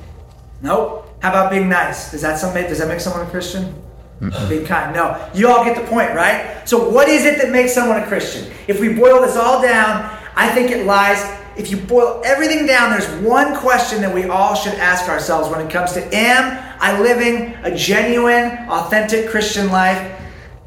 Nope. 0.62 1.08
How 1.20 1.30
about 1.30 1.50
being 1.50 1.68
nice? 1.68 2.10
Does 2.10 2.22
that 2.22 2.38
some 2.38 2.54
does 2.54 2.78
that 2.78 2.88
make 2.88 3.00
someone 3.00 3.26
a 3.26 3.30
Christian? 3.30 3.74
Being 4.48 4.64
kind. 4.64 4.94
No. 4.94 5.28
You 5.34 5.48
all 5.48 5.64
get 5.64 5.76
the 5.76 5.86
point, 5.88 6.14
right? 6.14 6.62
So 6.68 6.88
what 6.88 7.08
is 7.08 7.24
it 7.24 7.38
that 7.38 7.50
makes 7.50 7.74
someone 7.74 8.00
a 8.00 8.06
Christian? 8.06 8.52
If 8.68 8.80
we 8.80 8.94
boil 8.94 9.20
this 9.20 9.36
all 9.36 9.60
down, 9.60 10.16
I 10.36 10.48
think 10.54 10.70
it 10.70 10.86
lies 10.86 11.20
if 11.56 11.70
you 11.70 11.76
boil 11.76 12.22
everything 12.24 12.66
down, 12.66 12.90
there's 12.90 13.08
one 13.22 13.56
question 13.56 14.00
that 14.00 14.14
we 14.14 14.24
all 14.24 14.54
should 14.54 14.74
ask 14.74 15.08
ourselves 15.08 15.50
when 15.50 15.64
it 15.64 15.70
comes 15.70 15.92
to 15.92 16.14
Am 16.14 16.58
I 16.80 16.98
living 17.00 17.54
a 17.62 17.74
genuine, 17.74 18.68
authentic 18.68 19.28
Christian 19.28 19.70
life? 19.70 20.20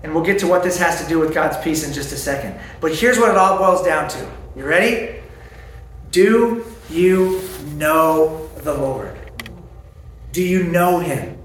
And 0.04 0.14
we'll 0.14 0.24
get 0.24 0.38
to 0.40 0.48
what 0.48 0.62
this 0.62 0.78
has 0.78 1.02
to 1.02 1.10
do 1.10 1.18
with 1.20 1.34
God's 1.34 1.58
peace 1.64 1.88
in 1.88 1.92
just 1.92 2.12
a 2.12 2.18
second. 2.18 2.60
But 2.80 2.94
here's 2.94 3.18
what 3.18 3.32
it 3.32 3.38
all 3.38 3.58
boils 3.58 3.84
down 3.84 4.08
to. 4.10 4.32
You 4.56 4.66
ready? 4.66 5.22
Do 6.16 6.64
you 6.90 7.42
know 7.74 8.48
the 8.60 8.74
Lord? 8.74 9.18
Do 10.32 10.42
you 10.42 10.64
know 10.64 11.00
Him? 11.00 11.38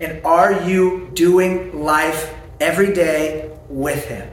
And 0.00 0.24
are 0.24 0.62
you 0.68 1.10
doing 1.14 1.82
life 1.82 2.32
every 2.60 2.94
day 2.94 3.50
with 3.68 4.04
Him? 4.04 4.30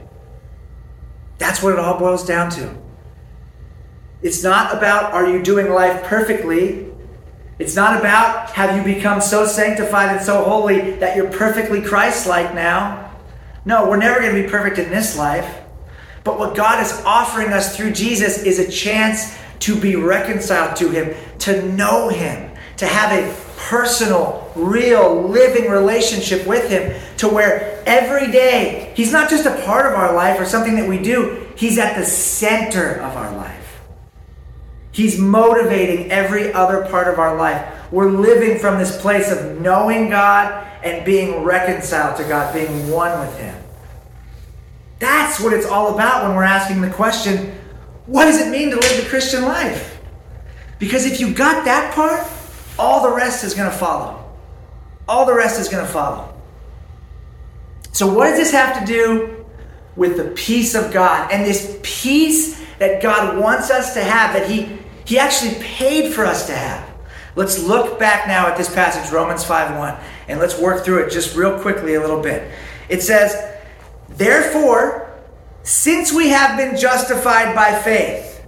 That's 1.38 1.64
what 1.64 1.72
it 1.72 1.80
all 1.80 1.98
boils 1.98 2.24
down 2.24 2.50
to. 2.50 2.78
It's 4.22 4.44
not 4.44 4.72
about 4.72 5.12
are 5.12 5.28
you 5.28 5.42
doing 5.42 5.68
life 5.72 6.04
perfectly. 6.04 6.86
It's 7.58 7.74
not 7.74 7.98
about 7.98 8.50
have 8.50 8.76
you 8.76 8.94
become 8.94 9.20
so 9.20 9.48
sanctified 9.48 10.16
and 10.16 10.24
so 10.24 10.44
holy 10.44 10.92
that 10.98 11.16
you're 11.16 11.32
perfectly 11.32 11.82
Christ 11.82 12.28
like 12.28 12.54
now. 12.54 13.10
No, 13.64 13.90
we're 13.90 13.96
never 13.96 14.20
going 14.20 14.36
to 14.36 14.42
be 14.44 14.48
perfect 14.48 14.78
in 14.78 14.90
this 14.90 15.18
life. 15.18 15.62
But 16.22 16.38
what 16.38 16.54
God 16.54 16.80
is 16.84 16.92
offering 17.04 17.52
us 17.52 17.76
through 17.76 17.94
Jesus 17.94 18.44
is 18.44 18.60
a 18.60 18.70
chance 18.70 19.36
to 19.60 19.78
be 19.80 19.96
reconciled 19.96 20.76
to 20.76 20.90
Him, 20.90 21.14
to 21.40 21.62
know 21.72 22.08
Him, 22.08 22.50
to 22.76 22.86
have 22.86 23.12
a 23.12 23.34
personal, 23.56 24.50
real, 24.54 25.22
living 25.22 25.70
relationship 25.70 26.46
with 26.46 26.68
Him 26.68 27.00
to 27.18 27.28
where 27.28 27.82
every 27.86 28.30
day 28.30 28.92
He's 28.94 29.12
not 29.12 29.30
just 29.30 29.46
a 29.46 29.62
part 29.64 29.86
of 29.86 29.92
our 29.92 30.14
life 30.14 30.40
or 30.40 30.44
something 30.44 30.76
that 30.76 30.88
we 30.88 30.98
do, 30.98 31.46
He's 31.56 31.78
at 31.78 31.96
the 31.96 32.04
center 32.04 32.94
of 33.00 33.16
our 33.16 33.34
life. 33.36 33.80
He's 34.92 35.18
motivating 35.18 36.10
every 36.10 36.52
other 36.52 36.86
part 36.86 37.08
of 37.08 37.18
our 37.18 37.36
life. 37.36 37.92
We're 37.92 38.10
living 38.10 38.58
from 38.58 38.78
this 38.78 39.00
place 39.00 39.30
of 39.30 39.60
knowing 39.60 40.08
God 40.08 40.66
and 40.82 41.04
being 41.04 41.44
reconciled 41.44 42.16
to 42.16 42.24
God, 42.24 42.54
being 42.54 42.90
one 42.90 43.18
with 43.20 43.38
Him. 43.38 43.62
That's 44.98 45.38
what 45.40 45.52
it's 45.52 45.66
all 45.66 45.94
about 45.94 46.26
when 46.26 46.34
we're 46.34 46.44
asking 46.44 46.80
the 46.80 46.90
question 46.90 47.58
what 48.06 48.24
does 48.26 48.40
it 48.40 48.50
mean 48.50 48.70
to 48.70 48.76
live 48.76 49.02
the 49.02 49.08
Christian 49.08 49.42
life? 49.42 50.00
Because 50.78 51.06
if 51.06 51.20
you 51.20 51.32
got 51.32 51.64
that 51.64 51.94
part, 51.94 52.26
all 52.78 53.08
the 53.08 53.14
rest 53.14 53.44
is 53.44 53.54
going 53.54 53.70
to 53.70 53.76
follow. 53.76 54.22
All 55.08 55.26
the 55.26 55.34
rest 55.34 55.60
is 55.60 55.68
going 55.68 55.84
to 55.84 55.92
follow. 55.92 56.34
So, 57.92 58.12
what 58.12 58.30
does 58.30 58.38
this 58.38 58.50
have 58.52 58.80
to 58.80 58.86
do 58.86 59.46
with 59.96 60.16
the 60.18 60.30
peace 60.32 60.74
of 60.74 60.92
God 60.92 61.32
and 61.32 61.44
this 61.46 61.78
peace 61.82 62.62
that 62.78 63.02
God 63.02 63.38
wants 63.38 63.70
us 63.70 63.94
to 63.94 64.02
have, 64.02 64.34
that 64.34 64.50
He 64.50 64.78
he 65.06 65.18
actually 65.18 65.54
paid 65.62 66.12
for 66.12 66.24
us 66.24 66.46
to 66.48 66.54
have. 66.54 66.84
Let's 67.36 67.62
look 67.62 67.98
back 67.98 68.26
now 68.26 68.48
at 68.48 68.56
this 68.56 68.72
passage, 68.72 69.10
Romans 69.12 69.44
5:1, 69.44 69.98
and 70.28 70.40
let's 70.40 70.58
work 70.58 70.84
through 70.84 71.04
it 71.04 71.10
just 71.10 71.36
real 71.36 71.60
quickly 71.60 71.94
a 71.94 72.00
little 72.00 72.20
bit. 72.20 72.50
It 72.88 73.02
says, 73.02 73.36
Therefore, 74.08 75.05
since 75.66 76.12
we 76.12 76.28
have 76.28 76.56
been 76.56 76.76
justified 76.76 77.52
by 77.52 77.76
faith. 77.80 78.46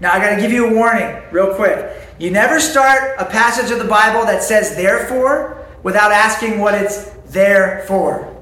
Now 0.00 0.14
I 0.14 0.18
gotta 0.18 0.40
give 0.40 0.50
you 0.50 0.66
a 0.66 0.74
warning, 0.74 1.22
real 1.30 1.54
quick. 1.54 1.94
You 2.18 2.30
never 2.30 2.58
start 2.58 3.16
a 3.18 3.26
passage 3.26 3.70
of 3.70 3.78
the 3.78 3.84
Bible 3.84 4.24
that 4.24 4.42
says 4.42 4.74
therefore 4.74 5.66
without 5.82 6.10
asking 6.10 6.58
what 6.58 6.74
it's 6.74 7.10
there 7.26 7.84
for. 7.86 8.34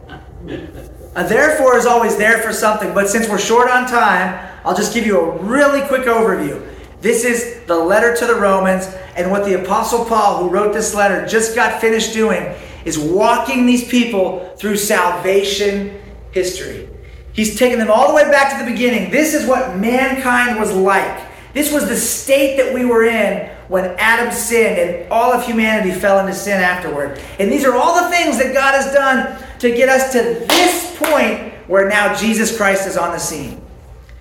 A 1.17 1.27
therefore 1.27 1.77
is 1.77 1.85
always 1.85 2.17
there 2.17 2.39
for 2.39 2.53
something, 2.53 2.95
but 2.95 3.09
since 3.09 3.29
we're 3.29 3.41
short 3.41 3.69
on 3.69 3.89
time, 3.89 4.51
I'll 4.65 4.77
just 4.77 4.95
give 4.95 5.05
you 5.05 5.19
a 5.19 5.43
really 5.43 5.85
quick 5.89 6.03
overview. 6.03 6.65
This 7.01 7.25
is 7.25 7.67
the 7.67 7.77
letter 7.77 8.15
to 8.15 8.27
the 8.27 8.37
Romans, 8.37 8.87
and 9.17 9.33
what 9.33 9.45
the 9.45 9.61
Apostle 9.61 10.05
Paul, 10.05 10.45
who 10.45 10.49
wrote 10.49 10.73
this 10.73 10.95
letter, 10.95 11.27
just 11.27 11.57
got 11.57 11.81
finished 11.81 12.13
doing 12.13 12.55
is 12.85 12.97
walking 12.97 13.67
these 13.67 13.89
people 13.89 14.49
through 14.57 14.77
salvation 14.77 16.01
history. 16.31 16.89
He's 17.33 17.59
taken 17.59 17.79
them 17.79 17.91
all 17.91 18.09
the 18.09 18.15
way 18.15 18.25
back 18.25 18.59
to 18.59 18.65
the 18.65 18.71
beginning. 18.71 19.11
This 19.11 19.35
is 19.35 19.47
what 19.47 19.77
mankind 19.77 20.59
was 20.59 20.73
like. 20.73 21.29
This 21.55 21.73
was 21.73 21.89
the 21.89 21.97
state 21.97 22.57
that 22.57 22.73
we 22.73 22.85
were 22.85 23.05
in 23.05 23.51
when 23.69 23.95
Adam 23.99 24.33
sinned 24.33 24.79
and 24.79 25.13
all 25.13 25.33
of 25.33 25.45
humanity 25.45 25.99
fell 25.99 26.19
into 26.19 26.35
sin 26.35 26.61
afterward. 26.61 27.21
And 27.39 27.51
these 27.51 27.65
are 27.65 27.75
all 27.75 28.03
the 28.03 28.11
things 28.11 28.39
that 28.39 28.55
God 28.55 28.75
has 28.75 28.93
done 28.93 29.43
to 29.61 29.71
get 29.71 29.89
us 29.89 30.13
to 30.13 30.19
this 30.49 30.97
point 30.99 31.53
where 31.69 31.89
now 31.89 32.15
Jesus 32.15 32.55
Christ 32.57 32.87
is 32.87 32.97
on 32.97 33.13
the 33.13 33.19
scene. 33.19 33.61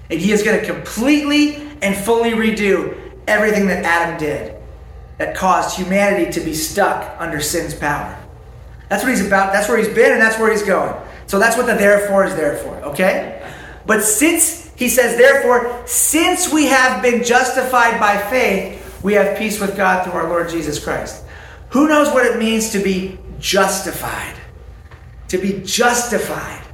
And 0.10 0.20
he 0.20 0.32
is 0.32 0.44
going 0.44 0.60
to 0.60 0.66
completely 0.66 1.56
and 1.82 1.96
fully 1.96 2.32
redo 2.32 2.98
everything 3.28 3.68
that 3.68 3.84
Adam 3.86 4.18
did 4.18 4.56
that 5.18 5.36
caused 5.36 5.78
humanity 5.78 6.32
to 6.32 6.40
be 6.42 6.54
stuck 6.54 7.16
under 7.20 7.40
sin's 7.40 7.74
power. 7.74 8.18
That's 8.90 9.04
what 9.04 9.12
he's 9.12 9.26
about. 9.26 9.54
That's 9.54 9.70
where 9.70 9.78
he's 9.78 9.88
been, 9.88 10.12
and 10.12 10.22
that's 10.22 10.38
where 10.38 10.52
he's 10.52 10.64
going. 10.64 10.96
So 11.32 11.40
that's 11.40 11.56
what 11.56 11.66
the 11.66 11.76
therefore 11.76 12.26
is 12.26 12.36
there 12.36 12.58
for, 12.58 12.76
okay? 12.88 13.42
But 13.86 14.04
since, 14.04 14.70
he 14.76 14.90
says, 14.90 15.18
therefore, 15.18 15.82
since 15.88 16.52
we 16.52 16.66
have 16.66 17.02
been 17.02 17.24
justified 17.24 18.02
by 18.02 18.18
faith, 18.18 19.02
we 19.02 19.14
have 19.14 19.38
peace 19.38 19.58
with 19.58 19.78
God 19.78 20.04
through 20.04 20.12
our 20.12 20.28
Lord 20.28 20.50
Jesus 20.50 20.84
Christ. 20.84 21.24
Who 21.70 21.88
knows 21.88 22.10
what 22.10 22.26
it 22.26 22.38
means 22.38 22.72
to 22.74 22.80
be 22.80 23.18
justified? 23.40 24.36
To 25.30 25.38
be 25.38 25.62
justified. 25.64 26.66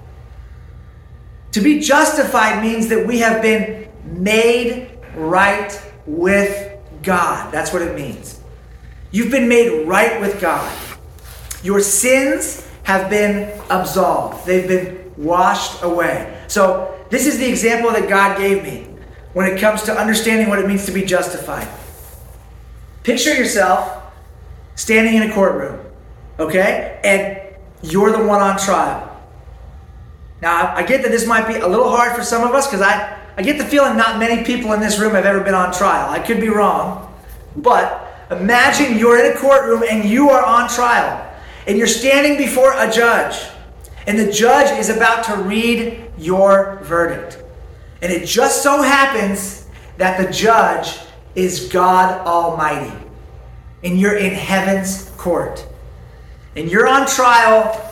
To 1.51 1.61
be 1.61 1.79
justified 1.79 2.63
means 2.63 2.87
that 2.87 3.05
we 3.05 3.19
have 3.19 3.43
been 3.43 3.87
made 4.05 4.89
right 5.13 5.79
with 6.07 6.79
God. 7.03 7.53
That's 7.53 7.71
what 7.71 7.83
it 7.83 7.95
means. 7.95 8.41
You've 9.11 9.29
been 9.29 9.47
made 9.47 9.85
right 9.85 10.19
with 10.19 10.41
God. 10.41 10.75
Your 11.61 11.79
sins 11.79 12.67
have 12.87 13.09
been 13.09 13.51
absolved, 13.69 14.45
they've 14.45 14.65
been 14.65 15.11
washed 15.17 15.83
away. 15.83 16.41
So, 16.47 16.97
this 17.09 17.27
is 17.27 17.37
the 17.37 17.45
example 17.45 17.91
that 17.91 18.07
God 18.07 18.37
gave 18.37 18.63
me 18.63 18.87
when 19.33 19.45
it 19.45 19.59
comes 19.59 19.83
to 19.83 19.93
understanding 19.93 20.47
what 20.47 20.57
it 20.57 20.67
means 20.67 20.85
to 20.85 20.93
be 20.93 21.03
justified. 21.03 21.67
Picture 23.03 23.35
yourself 23.35 24.03
standing 24.75 25.15
in 25.15 25.29
a 25.29 25.33
courtroom. 25.33 25.85
Okay? 26.39 27.01
And 27.03 27.91
you're 27.91 28.13
the 28.13 28.25
one 28.25 28.39
on 28.39 28.57
trial. 28.57 29.03
Now, 30.41 30.73
I 30.73 30.83
get 30.83 31.01
that 31.01 31.11
this 31.11 31.27
might 31.27 31.45
be 31.45 31.55
a 31.55 31.67
little 31.67 31.89
hard 31.89 32.15
for 32.15 32.23
some 32.23 32.47
of 32.47 32.55
us 32.55 32.67
because 32.67 32.81
I, 32.81 33.19
I 33.35 33.41
get 33.41 33.57
the 33.57 33.65
feeling 33.65 33.97
not 33.97 34.17
many 34.17 34.45
people 34.45 34.71
in 34.71 34.79
this 34.79 34.97
room 34.97 35.13
have 35.13 35.25
ever 35.25 35.41
been 35.41 35.55
on 35.55 35.73
trial. 35.73 36.09
I 36.09 36.19
could 36.19 36.39
be 36.39 36.47
wrong. 36.47 37.13
But 37.57 38.27
imagine 38.31 38.97
you're 38.97 39.19
in 39.19 39.35
a 39.35 39.37
courtroom 39.37 39.83
and 39.89 40.07
you 40.07 40.29
are 40.29 40.45
on 40.45 40.69
trial. 40.69 41.26
And 41.67 41.77
you're 41.77 41.85
standing 41.85 42.37
before 42.37 42.73
a 42.73 42.89
judge. 42.89 43.37
And 44.07 44.17
the 44.17 44.31
judge 44.31 44.71
is 44.79 44.89
about 44.89 45.25
to 45.25 45.35
read 45.35 46.11
your 46.17 46.79
verdict. 46.83 47.43
And 48.01 48.11
it 48.11 48.25
just 48.25 48.63
so 48.63 48.81
happens 48.81 49.67
that 49.97 50.25
the 50.25 50.31
judge 50.31 50.97
is 51.35 51.67
God 51.67 52.25
Almighty. 52.25 52.93
And 53.83 53.99
you're 53.99 54.17
in 54.17 54.33
heaven's 54.33 55.09
court. 55.17 55.67
And 56.55 56.71
you're 56.71 56.87
on 56.87 57.05
trial 57.05 57.83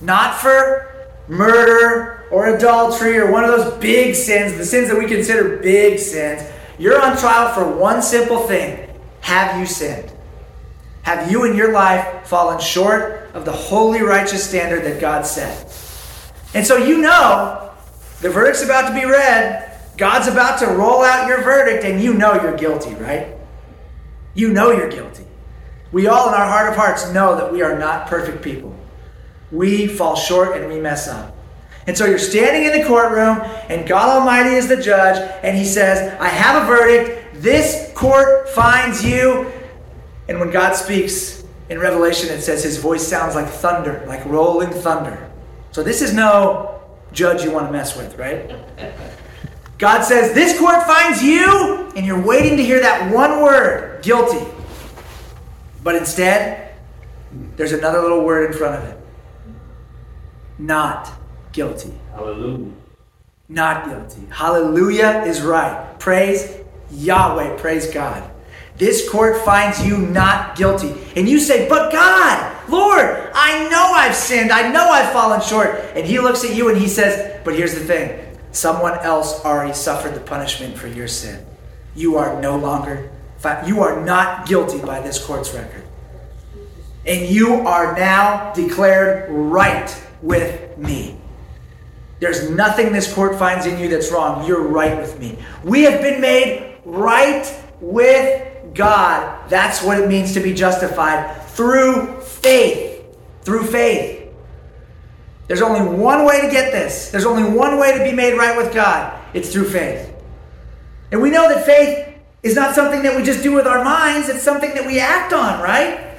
not 0.00 0.36
for 0.36 0.90
murder 1.26 2.26
or 2.30 2.56
adultery 2.56 3.18
or 3.18 3.30
one 3.30 3.44
of 3.44 3.50
those 3.50 3.78
big 3.80 4.14
sins, 4.14 4.56
the 4.56 4.64
sins 4.64 4.88
that 4.88 4.98
we 4.98 5.06
consider 5.06 5.58
big 5.58 5.98
sins. 5.98 6.48
You're 6.78 7.00
on 7.00 7.16
trial 7.16 7.52
for 7.52 7.76
one 7.76 8.02
simple 8.02 8.46
thing 8.46 8.88
Have 9.20 9.58
you 9.58 9.66
sinned? 9.66 10.13
Have 11.04 11.30
you 11.30 11.44
in 11.44 11.54
your 11.54 11.72
life 11.72 12.26
fallen 12.26 12.58
short 12.60 13.30
of 13.34 13.44
the 13.44 13.52
holy, 13.52 14.00
righteous 14.00 14.48
standard 14.48 14.84
that 14.84 15.00
God 15.00 15.26
set? 15.26 15.62
And 16.54 16.66
so 16.66 16.76
you 16.76 16.98
know 16.98 17.70
the 18.20 18.30
verdict's 18.30 18.62
about 18.62 18.88
to 18.88 18.94
be 18.94 19.04
read. 19.04 19.70
God's 19.96 20.28
about 20.28 20.58
to 20.60 20.66
roll 20.66 21.04
out 21.04 21.28
your 21.28 21.42
verdict, 21.42 21.84
and 21.84 22.02
you 22.02 22.14
know 22.14 22.34
you're 22.34 22.56
guilty, 22.56 22.94
right? 22.94 23.28
You 24.34 24.52
know 24.52 24.72
you're 24.72 24.88
guilty. 24.88 25.26
We 25.92 26.08
all, 26.08 26.28
in 26.28 26.34
our 26.34 26.48
heart 26.48 26.70
of 26.70 26.76
hearts, 26.76 27.12
know 27.12 27.36
that 27.36 27.52
we 27.52 27.62
are 27.62 27.78
not 27.78 28.08
perfect 28.08 28.42
people. 28.42 28.74
We 29.52 29.86
fall 29.86 30.16
short 30.16 30.56
and 30.56 30.68
we 30.68 30.80
mess 30.80 31.06
up. 31.06 31.36
And 31.86 31.96
so 31.96 32.06
you're 32.06 32.18
standing 32.18 32.64
in 32.64 32.80
the 32.80 32.88
courtroom, 32.88 33.40
and 33.68 33.86
God 33.86 34.08
Almighty 34.08 34.56
is 34.56 34.68
the 34.68 34.80
judge, 34.80 35.18
and 35.44 35.56
He 35.56 35.66
says, 35.66 36.18
I 36.18 36.28
have 36.28 36.62
a 36.62 36.66
verdict. 36.66 37.42
This 37.42 37.92
court 37.94 38.48
finds 38.48 39.04
you. 39.04 39.52
And 40.28 40.40
when 40.40 40.50
God 40.50 40.74
speaks 40.74 41.44
in 41.68 41.78
Revelation, 41.78 42.30
it 42.30 42.42
says 42.42 42.62
His 42.62 42.78
voice 42.78 43.06
sounds 43.06 43.34
like 43.34 43.46
thunder, 43.48 44.04
like 44.06 44.24
rolling 44.26 44.70
thunder. 44.70 45.30
So 45.72 45.82
this 45.82 46.02
is 46.02 46.14
no 46.14 46.80
judge 47.12 47.44
you 47.44 47.50
want 47.50 47.66
to 47.66 47.72
mess 47.72 47.96
with, 47.96 48.16
right? 48.18 48.50
God 49.78 50.02
says, 50.02 50.34
This 50.34 50.58
court 50.58 50.82
finds 50.84 51.22
you, 51.22 51.90
and 51.96 52.06
you're 52.06 52.24
waiting 52.24 52.56
to 52.56 52.64
hear 52.64 52.80
that 52.80 53.12
one 53.12 53.42
word 53.42 54.02
guilty. 54.02 54.46
But 55.82 55.96
instead, 55.96 56.74
there's 57.56 57.72
another 57.72 58.00
little 58.00 58.24
word 58.24 58.50
in 58.50 58.56
front 58.56 58.82
of 58.82 58.88
it 58.88 59.00
not 60.58 61.12
guilty. 61.52 61.92
Hallelujah. 62.12 62.72
Not 63.48 63.86
guilty. 63.86 64.26
Hallelujah 64.30 65.24
is 65.26 65.42
right. 65.42 65.98
Praise 65.98 66.56
Yahweh. 66.90 67.56
Praise 67.58 67.92
God. 67.92 68.30
This 68.76 69.08
court 69.08 69.44
finds 69.44 69.84
you 69.86 69.98
not 69.98 70.56
guilty. 70.56 70.94
And 71.14 71.28
you 71.28 71.38
say, 71.38 71.68
But 71.68 71.92
God, 71.92 72.68
Lord, 72.68 73.30
I 73.34 73.68
know 73.68 73.92
I've 73.94 74.16
sinned. 74.16 74.50
I 74.50 74.70
know 74.72 74.88
I've 74.88 75.12
fallen 75.12 75.40
short. 75.40 75.80
And 75.94 76.04
He 76.06 76.18
looks 76.18 76.44
at 76.44 76.54
you 76.54 76.68
and 76.68 76.78
He 76.78 76.88
says, 76.88 77.40
But 77.44 77.54
here's 77.54 77.74
the 77.74 77.84
thing 77.84 78.20
someone 78.50 78.96
else 78.98 79.44
already 79.44 79.74
suffered 79.74 80.14
the 80.14 80.20
punishment 80.20 80.76
for 80.76 80.86
your 80.86 81.08
sin. 81.08 81.44
You 81.94 82.16
are 82.16 82.40
no 82.40 82.56
longer, 82.56 83.10
you 83.66 83.82
are 83.82 84.04
not 84.04 84.46
guilty 84.46 84.80
by 84.80 85.00
this 85.00 85.24
court's 85.24 85.52
record. 85.54 85.82
And 87.06 87.28
you 87.28 87.66
are 87.66 87.96
now 87.96 88.52
declared 88.54 89.30
right 89.30 90.02
with 90.22 90.78
me. 90.78 91.16
There's 92.20 92.48
nothing 92.48 92.92
this 92.92 93.12
court 93.12 93.38
finds 93.38 93.66
in 93.66 93.78
you 93.78 93.88
that's 93.88 94.10
wrong. 94.10 94.46
You're 94.46 94.62
right 94.62 94.96
with 94.96 95.18
me. 95.20 95.38
We 95.62 95.82
have 95.82 96.00
been 96.00 96.20
made 96.20 96.78
right 96.84 97.44
with 97.80 98.53
God. 98.74 99.48
That's 99.48 99.82
what 99.82 99.98
it 99.98 100.08
means 100.08 100.34
to 100.34 100.40
be 100.40 100.52
justified 100.52 101.42
through 101.48 102.20
faith. 102.20 103.04
Through 103.42 103.66
faith. 103.66 104.32
There's 105.46 105.62
only 105.62 105.96
one 105.96 106.24
way 106.24 106.40
to 106.40 106.50
get 106.50 106.72
this. 106.72 107.10
There's 107.10 107.26
only 107.26 107.44
one 107.44 107.78
way 107.78 107.96
to 107.96 108.04
be 108.04 108.12
made 108.12 108.36
right 108.36 108.56
with 108.56 108.72
God. 108.72 109.18
It's 109.34 109.52
through 109.52 109.68
faith. 109.68 110.12
And 111.12 111.20
we 111.20 111.30
know 111.30 111.48
that 111.48 111.66
faith 111.66 112.14
is 112.42 112.54
not 112.54 112.74
something 112.74 113.02
that 113.02 113.16
we 113.16 113.22
just 113.22 113.42
do 113.42 113.52
with 113.52 113.66
our 113.66 113.84
minds, 113.84 114.28
it's 114.28 114.42
something 114.42 114.74
that 114.74 114.86
we 114.86 115.00
act 115.00 115.32
on, 115.32 115.62
right? 115.62 116.18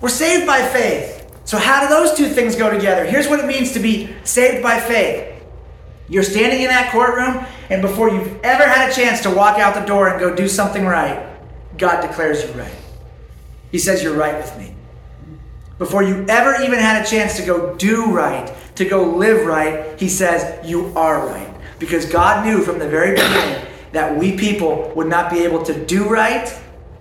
We're 0.00 0.08
saved 0.08 0.46
by 0.46 0.62
faith. 0.62 1.20
So, 1.46 1.58
how 1.58 1.82
do 1.82 1.88
those 1.88 2.14
two 2.16 2.28
things 2.28 2.56
go 2.56 2.70
together? 2.70 3.04
Here's 3.04 3.28
what 3.28 3.40
it 3.40 3.46
means 3.46 3.72
to 3.72 3.80
be 3.80 4.14
saved 4.24 4.62
by 4.62 4.80
faith. 4.80 5.30
You're 6.08 6.22
standing 6.22 6.62
in 6.62 6.68
that 6.68 6.92
courtroom, 6.92 7.46
and 7.70 7.80
before 7.80 8.10
you've 8.10 8.40
ever 8.42 8.66
had 8.66 8.90
a 8.90 8.94
chance 8.94 9.22
to 9.22 9.30
walk 9.30 9.58
out 9.58 9.74
the 9.74 9.86
door 9.86 10.08
and 10.08 10.20
go 10.20 10.34
do 10.34 10.48
something 10.48 10.84
right, 10.84 11.33
God 11.78 12.00
declares 12.00 12.42
you 12.42 12.50
right. 12.52 12.74
He 13.70 13.78
says, 13.78 14.02
You're 14.02 14.16
right 14.16 14.36
with 14.36 14.56
me. 14.58 14.74
Before 15.78 16.02
you 16.02 16.24
ever 16.28 16.62
even 16.62 16.78
had 16.78 17.04
a 17.04 17.08
chance 17.08 17.36
to 17.36 17.44
go 17.44 17.74
do 17.74 18.12
right, 18.12 18.52
to 18.76 18.84
go 18.84 19.02
live 19.04 19.46
right, 19.46 19.98
He 19.98 20.08
says, 20.08 20.64
You 20.66 20.92
are 20.96 21.26
right. 21.26 21.52
Because 21.78 22.06
God 22.06 22.46
knew 22.46 22.62
from 22.62 22.78
the 22.78 22.88
very 22.88 23.12
beginning 23.12 23.66
that 23.92 24.16
we 24.16 24.36
people 24.36 24.92
would 24.94 25.08
not 25.08 25.30
be 25.30 25.44
able 25.44 25.62
to 25.64 25.84
do 25.86 26.08
right 26.08 26.52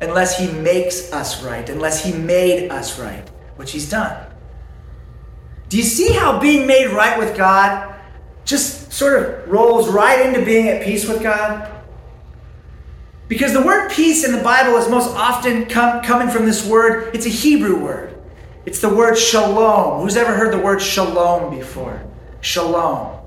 unless 0.02 0.38
He 0.40 0.52
makes 0.52 1.14
us 1.14 1.44
right, 1.44 1.70
unless 1.70 2.04
He 2.04 2.14
made 2.14 2.70
us 2.70 3.00
right, 3.00 3.28
which 3.56 3.72
He's 3.72 3.90
done. 3.90 4.26
Do 5.70 5.78
you 5.78 5.84
see 5.84 6.14
how 6.14 6.40
being 6.40 6.68
made 6.68 6.88
right 6.88 7.18
with 7.18 7.36
God 7.36 7.96
just 8.46 8.92
sort 8.92 9.22
of 9.22 9.48
rolls 9.50 9.90
right 9.90 10.26
into 10.26 10.46
being 10.46 10.68
at 10.68 10.84
peace 10.84 11.08
with 11.08 11.24
God? 11.24 11.73
Because 13.28 13.54
the 13.54 13.62
word 13.62 13.90
peace 13.92 14.26
in 14.26 14.32
the 14.32 14.44
Bible 14.44 14.78
is 14.78 14.90
most 14.90 15.16
often 15.16 15.66
come, 15.66 16.04
coming 16.04 16.30
from 16.30 16.46
this 16.46 16.68
word, 16.68 17.16
it's 17.16 17.26
a 17.26 17.30
Hebrew 17.30 17.82
word. 17.82 18.16
It's 18.66 18.80
the 18.80 18.94
word 18.94 19.16
shalom. 19.18 20.02
Who's 20.02 20.18
ever 20.18 20.34
heard 20.34 20.54
the 20.54 20.60
word 20.60 20.82
shalom 20.82 21.56
before? 21.56 22.02
Shalom. 22.42 23.20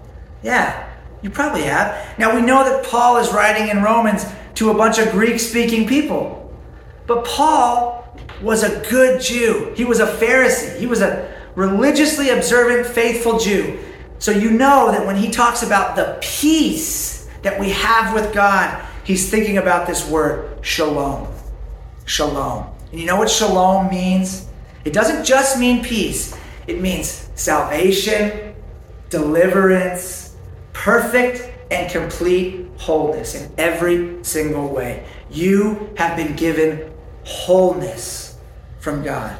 Yeah, 0.43 0.89
you 1.23 1.31
probably 1.31 1.63
have. 1.63 2.19
Now 2.19 2.35
we 2.35 2.43
know 2.43 2.65
that 2.65 2.87
Paul 2.87 3.17
is 3.19 3.33
writing 3.33 3.69
in 3.69 3.83
Romans 3.83 4.27
to 4.57 4.71
a 4.71 4.75
bunch 4.75 4.99
of 4.99 5.11
Greek 5.11 5.41
speaking 5.41 5.87
people. 5.87 6.55
But 7.07 7.25
Paul 7.25 8.07
was 8.43 8.63
a 8.63 8.89
good 8.89 9.21
Jew. 9.21 9.73
He 9.77 9.85
was 9.85 10.01
a 10.01 10.07
Pharisee. 10.07 10.79
He 10.79 10.87
was 10.87 11.01
a 11.01 11.35
religiously 11.55 12.31
observant, 12.31 12.87
faithful 12.87 13.39
Jew. 13.39 13.79
So 14.19 14.31
you 14.31 14.51
know 14.51 14.91
that 14.93 15.07
when 15.07 15.17
he 15.17 15.31
talks 15.31 15.63
about 15.63 15.97
the 15.97 16.19
peace 16.23 17.29
that 17.43 17.59
we 17.61 17.71
have 17.71 18.15
with 18.15 18.33
God, 18.33 18.87
he's 19.07 19.31
thinking 19.31 19.59
about 19.59 19.87
this 19.87 20.09
word, 20.09 20.59
shalom. 20.67 21.29
Shalom. 22.05 22.67
And 22.91 23.01
you 23.01 23.07
know 23.07 23.17
what 23.17 23.31
shalom 23.31 23.89
means? 23.89 24.49
It 24.85 24.93
doesn't 24.93 25.25
just 25.25 25.59
mean 25.59 25.83
peace, 25.83 26.37
it 26.67 26.81
means 26.81 27.31
salvation, 27.37 28.55
deliverance, 29.09 30.37
perfect 30.73 31.53
and 31.71 31.91
complete 31.91 32.67
wholeness 32.79 33.35
in 33.35 33.51
every 33.59 34.23
single 34.23 34.69
way. 34.69 35.07
You 35.31 35.91
have 35.97 36.17
been 36.17 36.37
given 36.37 36.93
wholeness 37.25 38.39
from 38.79 39.03
God. 39.03 39.37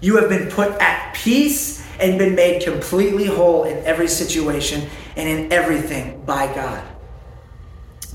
You 0.00 0.16
have 0.16 0.28
been 0.28 0.48
put 0.48 0.72
at 0.80 1.14
peace 1.14 1.84
and 2.00 2.18
been 2.18 2.34
made 2.34 2.62
completely 2.62 3.26
whole 3.26 3.64
in 3.64 3.84
every 3.84 4.08
situation 4.08 4.88
and 5.16 5.28
in 5.28 5.52
everything 5.52 6.24
by 6.24 6.52
God. 6.52 6.84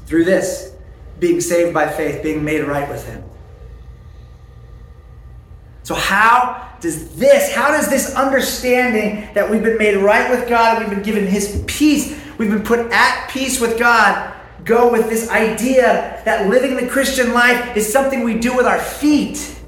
Through 0.05 0.25
this, 0.25 0.72
being 1.19 1.41
saved 1.41 1.73
by 1.73 1.89
faith, 1.89 2.23
being 2.23 2.43
made 2.43 2.62
right 2.62 2.88
with 2.89 3.06
Him. 3.08 3.23
So, 5.84 5.95
how 5.95 6.69
does 6.80 7.15
this, 7.15 7.54
how 7.54 7.69
does 7.69 7.89
this 7.89 8.15
understanding 8.15 9.34
that 9.34 9.49
we've 9.49 9.63
been 9.63 9.78
made 9.78 9.97
right 9.97 10.30
with 10.30 10.47
God, 10.47 10.80
we've 10.80 10.89
been 10.89 11.04
given 11.04 11.28
His 11.28 11.63
peace, 11.67 12.19
we've 12.38 12.49
been 12.49 12.63
put 12.63 12.80
at 12.91 13.30
peace 13.30 13.60
with 13.60 13.78
God, 13.78 14.34
go 14.63 14.91
with 14.91 15.10
this 15.10 15.30
idea 15.30 16.21
that 16.26 16.49
living 16.49 16.76
the 16.76 16.88
Christian 16.88 17.34
life 17.34 17.76
is 17.76 17.91
something 17.91 18.23
we 18.23 18.39
do 18.39 18.56
with 18.56 18.65
our 18.65 18.80
feet? 18.80 19.60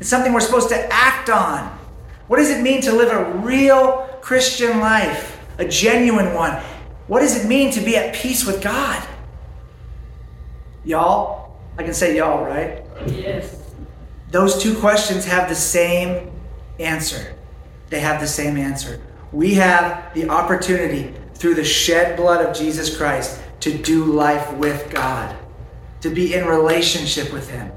It's 0.00 0.08
something 0.08 0.32
we're 0.32 0.40
supposed 0.40 0.68
to 0.70 0.92
act 0.92 1.28
on. 1.28 1.66
What 2.28 2.36
does 2.36 2.50
it 2.50 2.62
mean 2.62 2.80
to 2.82 2.92
live 2.92 3.10
a 3.10 3.38
real 3.38 4.08
Christian 4.20 4.80
life, 4.80 5.38
a 5.58 5.66
genuine 5.66 6.34
one? 6.34 6.52
What 7.08 7.20
does 7.20 7.42
it 7.42 7.48
mean 7.48 7.72
to 7.72 7.80
be 7.80 7.96
at 7.96 8.14
peace 8.14 8.46
with 8.46 8.62
God? 8.62 9.02
Y'all? 10.88 11.52
I 11.76 11.82
can 11.82 11.92
say 11.92 12.16
y'all, 12.16 12.42
right? 12.44 12.82
Yes. 13.06 13.62
Those 14.30 14.60
two 14.60 14.74
questions 14.78 15.24
have 15.26 15.48
the 15.48 15.54
same 15.54 16.30
answer. 16.80 17.34
They 17.90 18.00
have 18.00 18.20
the 18.20 18.26
same 18.26 18.56
answer. 18.56 19.00
We 19.30 19.54
have 19.54 20.14
the 20.14 20.30
opportunity 20.30 21.14
through 21.34 21.56
the 21.56 21.64
shed 21.64 22.16
blood 22.16 22.44
of 22.44 22.56
Jesus 22.56 22.96
Christ 22.96 23.40
to 23.60 23.76
do 23.76 24.04
life 24.04 24.50
with 24.54 24.90
God, 24.90 25.36
to 26.00 26.08
be 26.08 26.32
in 26.34 26.46
relationship 26.46 27.32
with 27.34 27.50
Him 27.50 27.70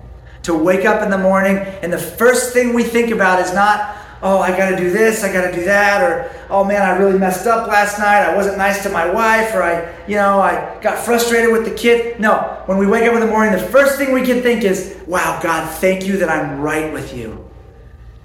to 0.44 0.56
wake 0.56 0.86
up 0.86 1.04
in 1.04 1.10
the 1.10 1.18
morning 1.18 1.58
and 1.58 1.92
the 1.94 1.98
first 1.98 2.54
thing 2.54 2.74
we 2.74 2.84
think 2.84 3.12
about 3.12 3.40
is 3.40 3.54
not, 3.54 3.96
oh, 4.24 4.40
I 4.40 4.56
got 4.56 4.70
to 4.70 4.78
do 4.78 4.92
this, 4.92 5.24
I 5.24 5.34
got 5.34 5.50
to 5.50 5.52
do 5.52 5.66
that, 5.66 6.02
or 6.04 6.32
oh 6.50 6.64
man, 6.64 6.82
I 6.82 6.98
really 6.98 7.18
messed 7.18 7.48
up 7.48 7.68
last 7.68 7.98
night. 7.98 8.24
I 8.24 8.36
wasn't 8.36 8.58
nice 8.58 8.84
to 8.84 8.90
my 8.90 9.10
wife, 9.10 9.54
or 9.54 9.64
I, 9.64 9.94
you 10.08 10.16
know, 10.16 10.40
I 10.40 10.80
got 10.82 11.00
frustrated 11.00 11.52
with 11.52 11.66
the 11.66 11.74
kid. 11.74 12.20
No, 12.20 12.62
when 12.66 12.78
we 12.78 12.88
wake 12.88 13.04
up 13.04 13.14
in 13.14 13.20
the 13.20 13.28
morning, 13.28 13.52
the 13.54 13.68
first 13.68 13.98
thing 13.98 14.14
we 14.14 14.22
can 14.22 14.42
think 14.42 14.64
is, 14.64 15.02
wow, 15.08 15.40
God, 15.42 15.70
thank 15.78 16.06
you 16.06 16.18
that 16.18 16.30
I'm 16.30 16.60
right 16.60 16.94
with 16.94 17.16
you. 17.16 17.50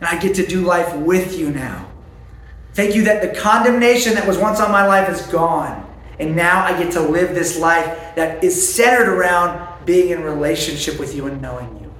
And 0.00 0.08
I 0.08 0.18
get 0.18 0.36
to 0.36 0.46
do 0.46 0.60
life 0.60 0.94
with 0.96 1.38
you 1.38 1.50
now. 1.50 1.90
Thank 2.74 2.94
you 2.94 3.04
that 3.04 3.22
the 3.22 3.40
condemnation 3.40 4.14
that 4.14 4.28
was 4.28 4.36
once 4.36 4.60
on 4.60 4.70
my 4.70 4.86
life 4.86 5.08
is 5.08 5.22
gone. 5.28 5.82
And 6.18 6.36
now 6.36 6.62
I 6.62 6.78
get 6.82 6.92
to 6.92 7.00
live 7.00 7.34
this 7.34 7.58
life 7.58 8.14
that 8.16 8.44
is 8.44 8.74
centered 8.74 9.08
around 9.08 9.86
being 9.86 10.10
in 10.10 10.22
relationship 10.22 10.98
with 10.98 11.14
you 11.14 11.26
and 11.26 11.40
knowing 11.40 11.78
you. 11.80 11.92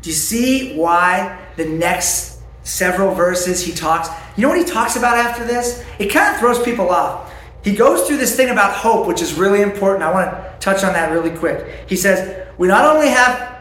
Do 0.00 0.10
you 0.10 0.16
see 0.16 0.76
why 0.76 1.38
the 1.56 1.66
next 1.66 2.33
several 2.64 3.14
verses 3.14 3.64
he 3.64 3.72
talks? 3.72 4.08
You 4.36 4.42
know 4.42 4.48
what 4.48 4.58
he 4.58 4.64
talks 4.64 4.96
about 4.96 5.16
after 5.16 5.44
this? 5.44 5.84
It 5.98 6.08
kind 6.08 6.34
of 6.34 6.40
throws 6.40 6.62
people 6.62 6.90
off. 6.90 7.32
He 7.62 7.74
goes 7.74 8.06
through 8.06 8.18
this 8.18 8.36
thing 8.36 8.50
about 8.50 8.74
hope, 8.74 9.06
which 9.06 9.22
is 9.22 9.34
really 9.34 9.62
important. 9.62 10.02
I 10.02 10.12
want 10.12 10.30
to 10.30 10.56
touch 10.60 10.84
on 10.84 10.92
that 10.92 11.12
really 11.12 11.30
quick. 11.30 11.88
He 11.88 11.96
says, 11.96 12.46
We 12.58 12.68
not 12.68 12.84
only 12.84 13.08
have 13.08 13.54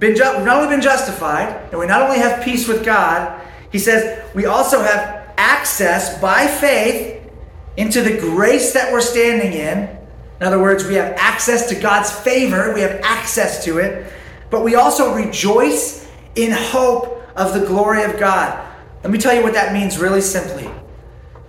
been, 0.00 0.16
ju- 0.16 0.22
not 0.22 0.48
only 0.48 0.68
been 0.74 0.80
justified, 0.80 1.48
and 1.70 1.78
we 1.78 1.86
not 1.86 2.02
only 2.02 2.18
have 2.18 2.42
peace 2.42 2.66
with 2.66 2.84
God, 2.84 3.40
he 3.70 3.78
says, 3.78 4.24
we 4.34 4.46
also 4.46 4.82
have 4.82 5.32
access 5.36 6.20
by 6.20 6.46
faith 6.46 7.22
into 7.76 8.02
the 8.02 8.18
grace 8.18 8.72
that 8.72 8.92
we're 8.92 9.00
standing 9.00 9.52
in. 9.52 9.78
In 10.40 10.46
other 10.46 10.58
words, 10.58 10.84
we 10.84 10.94
have 10.94 11.14
access 11.16 11.68
to 11.68 11.74
God's 11.74 12.10
favor, 12.10 12.74
we 12.74 12.80
have 12.80 13.00
access 13.02 13.64
to 13.64 13.78
it, 13.78 14.12
but 14.50 14.64
we 14.64 14.74
also 14.74 15.14
rejoice 15.14 16.08
in 16.34 16.50
hope 16.50 17.19
of 17.36 17.54
the 17.54 17.66
glory 17.66 18.02
of 18.02 18.18
God. 18.18 18.66
Let 19.02 19.12
me 19.12 19.18
tell 19.18 19.34
you 19.34 19.42
what 19.42 19.54
that 19.54 19.72
means 19.72 19.98
really 19.98 20.20
simply. 20.20 20.70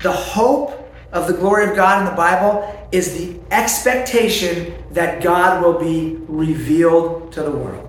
The 0.01 0.11
hope 0.11 0.77
of 1.11 1.27
the 1.27 1.33
glory 1.33 1.69
of 1.69 1.75
God 1.75 1.99
in 1.99 2.05
the 2.05 2.15
Bible 2.15 2.87
is 2.91 3.17
the 3.17 3.39
expectation 3.51 4.73
that 4.91 5.21
God 5.21 5.63
will 5.63 5.79
be 5.79 6.17
revealed 6.27 7.31
to 7.33 7.43
the 7.43 7.51
world. 7.51 7.87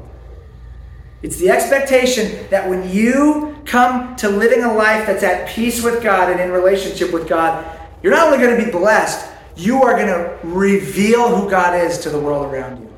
It's 1.23 1.37
the 1.37 1.51
expectation 1.51 2.49
that 2.51 2.69
when 2.69 2.91
you 2.91 3.57
come 3.65 4.17
to 4.17 4.29
living 4.29 4.65
a 4.65 4.75
life 4.75 5.07
that's 5.07 5.23
at 5.23 5.49
peace 5.49 5.83
with 5.83 6.03
God 6.03 6.31
and 6.31 6.41
in 6.41 6.51
relationship 6.51 7.13
with 7.13 7.29
God, 7.29 7.65
you're 8.03 8.13
not 8.13 8.27
only 8.27 8.45
going 8.45 8.59
to 8.59 8.65
be 8.65 8.71
blessed, 8.71 9.33
you 9.57 9.83
are 9.83 9.95
going 9.95 10.09
to 10.09 10.39
reveal 10.43 11.37
who 11.37 11.49
God 11.49 11.81
is 11.81 11.99
to 11.99 12.11
the 12.11 12.19
world 12.19 12.53
around 12.53 12.81
you. 12.81 12.93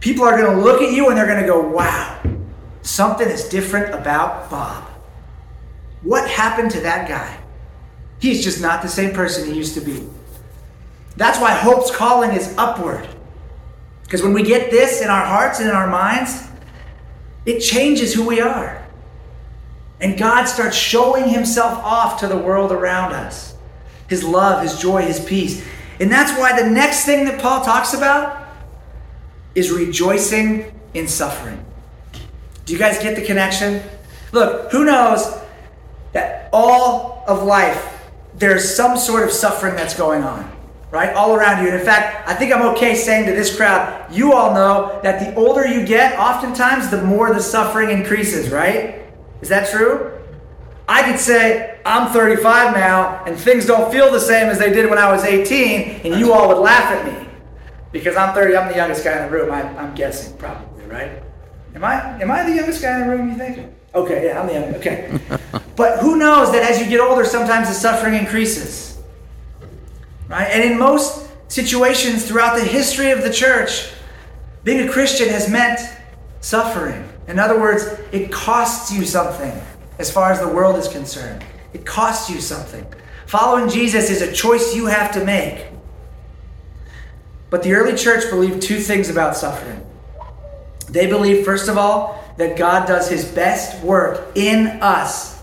People 0.00 0.24
are 0.24 0.36
going 0.36 0.54
to 0.54 0.62
look 0.62 0.82
at 0.82 0.92
you 0.92 1.08
and 1.08 1.16
they're 1.16 1.26
going 1.26 1.40
to 1.40 1.46
go, 1.46 1.66
wow, 1.66 2.20
something 2.84 3.28
is 3.28 3.48
different 3.48 3.92
about 3.94 4.48
Bob. 4.50 4.84
What 6.02 6.28
happened 6.30 6.70
to 6.72 6.80
that 6.82 7.08
guy? 7.08 7.40
He's 8.20 8.44
just 8.44 8.60
not 8.60 8.82
the 8.82 8.88
same 8.88 9.12
person 9.12 9.50
he 9.50 9.56
used 9.56 9.74
to 9.74 9.80
be. 9.80 10.06
That's 11.16 11.40
why 11.40 11.52
hope's 11.52 11.90
calling 11.90 12.32
is 12.32 12.54
upward. 12.56 13.08
Because 14.02 14.22
when 14.22 14.32
we 14.32 14.42
get 14.42 14.70
this 14.70 15.00
in 15.00 15.08
our 15.08 15.24
hearts 15.24 15.60
and 15.60 15.68
in 15.68 15.74
our 15.74 15.88
minds, 15.88 16.46
it 17.46 17.60
changes 17.60 18.14
who 18.14 18.26
we 18.26 18.40
are. 18.40 18.86
And 20.00 20.18
God 20.18 20.44
starts 20.44 20.76
showing 20.76 21.28
himself 21.28 21.78
off 21.82 22.20
to 22.20 22.26
the 22.26 22.36
world 22.36 22.72
around 22.72 23.12
us 23.12 23.52
his 24.08 24.22
love, 24.22 24.62
his 24.62 24.78
joy, 24.78 25.00
his 25.00 25.18
peace. 25.18 25.66
And 25.98 26.12
that's 26.12 26.38
why 26.38 26.60
the 26.60 26.68
next 26.68 27.06
thing 27.06 27.24
that 27.24 27.40
Paul 27.40 27.64
talks 27.64 27.94
about 27.94 28.48
is 29.54 29.70
rejoicing 29.70 30.78
in 30.92 31.08
suffering. 31.08 31.64
Do 32.64 32.72
you 32.72 32.78
guys 32.78 32.98
get 32.98 33.16
the 33.16 33.24
connection? 33.24 33.82
Look, 34.32 34.70
who 34.72 34.84
knows 34.84 35.40
that 36.12 36.48
all 36.52 37.24
of 37.26 37.42
life, 37.42 38.10
there's 38.34 38.74
some 38.74 38.96
sort 38.96 39.22
of 39.22 39.30
suffering 39.30 39.76
that's 39.76 39.96
going 39.96 40.22
on 40.22 40.54
right? 40.94 41.12
All 41.14 41.34
around 41.34 41.60
you. 41.60 41.70
And 41.70 41.80
in 41.80 41.84
fact, 41.84 42.28
I 42.28 42.34
think 42.34 42.54
I'm 42.54 42.62
okay 42.74 42.94
saying 42.94 43.26
to 43.26 43.32
this 43.32 43.54
crowd, 43.56 44.14
you 44.14 44.32
all 44.32 44.54
know 44.54 45.00
that 45.02 45.18
the 45.18 45.34
older 45.34 45.66
you 45.66 45.84
get, 45.84 46.16
oftentimes 46.16 46.88
the 46.88 47.02
more 47.02 47.34
the 47.34 47.42
suffering 47.42 47.90
increases, 47.90 48.50
right? 48.50 49.02
Is 49.42 49.48
that 49.48 49.68
true? 49.68 50.16
I 50.88 51.02
could 51.10 51.18
say, 51.18 51.80
I'm 51.84 52.12
35 52.12 52.76
now, 52.76 53.24
and 53.24 53.36
things 53.36 53.66
don't 53.66 53.90
feel 53.90 54.12
the 54.12 54.20
same 54.20 54.48
as 54.48 54.60
they 54.60 54.72
did 54.72 54.88
when 54.88 54.98
I 54.98 55.10
was 55.10 55.24
18, 55.24 56.02
and 56.04 56.20
you 56.20 56.32
all 56.32 56.46
would 56.46 56.58
laugh 56.58 56.92
at 56.92 57.04
me. 57.04 57.28
Because 57.90 58.14
I'm 58.14 58.32
30, 58.32 58.56
I'm 58.56 58.68
the 58.68 58.76
youngest 58.76 59.02
guy 59.02 59.20
in 59.20 59.32
the 59.32 59.36
room, 59.36 59.50
I, 59.50 59.62
am 59.62 59.96
guessing, 59.96 60.36
probably, 60.36 60.84
right? 60.84 61.23
Am 61.74 61.84
I, 61.84 62.22
am 62.22 62.30
I 62.30 62.44
the 62.44 62.54
youngest 62.54 62.80
guy 62.80 63.00
in 63.00 63.08
the 63.08 63.16
room, 63.16 63.30
you 63.30 63.36
think? 63.36 63.68
Okay, 63.94 64.26
yeah, 64.26 64.40
I'm 64.40 64.46
the 64.46 64.54
youngest, 64.54 64.78
okay. 64.78 65.20
but 65.76 65.98
who 66.00 66.16
knows 66.16 66.52
that 66.52 66.62
as 66.68 66.80
you 66.80 66.88
get 66.88 67.00
older, 67.00 67.24
sometimes 67.24 67.68
the 67.68 67.74
suffering 67.74 68.14
increases. 68.14 68.98
Right? 70.28 70.48
And 70.50 70.64
in 70.64 70.78
most 70.78 71.28
situations 71.48 72.26
throughout 72.26 72.56
the 72.56 72.64
history 72.64 73.10
of 73.10 73.22
the 73.22 73.32
church, 73.32 73.92
being 74.62 74.88
a 74.88 74.90
Christian 74.90 75.28
has 75.28 75.48
meant 75.48 75.80
suffering. 76.40 77.08
In 77.28 77.38
other 77.38 77.58
words, 77.58 77.84
it 78.12 78.30
costs 78.30 78.92
you 78.92 79.04
something 79.04 79.52
as 79.98 80.10
far 80.10 80.32
as 80.32 80.40
the 80.40 80.48
world 80.48 80.76
is 80.76 80.88
concerned. 80.88 81.44
It 81.72 81.84
costs 81.84 82.30
you 82.30 82.40
something. 82.40 82.86
Following 83.26 83.68
Jesus 83.68 84.10
is 84.10 84.22
a 84.22 84.32
choice 84.32 84.74
you 84.74 84.86
have 84.86 85.12
to 85.12 85.24
make. 85.24 85.66
But 87.50 87.62
the 87.62 87.74
early 87.74 87.96
church 87.96 88.28
believed 88.30 88.62
two 88.62 88.78
things 88.78 89.08
about 89.08 89.36
suffering. 89.36 89.84
They 90.88 91.06
believe, 91.06 91.44
first 91.44 91.68
of 91.68 91.78
all, 91.78 92.22
that 92.36 92.56
God 92.56 92.86
does 92.86 93.08
his 93.08 93.24
best 93.24 93.82
work 93.82 94.36
in 94.36 94.66
us 94.82 95.42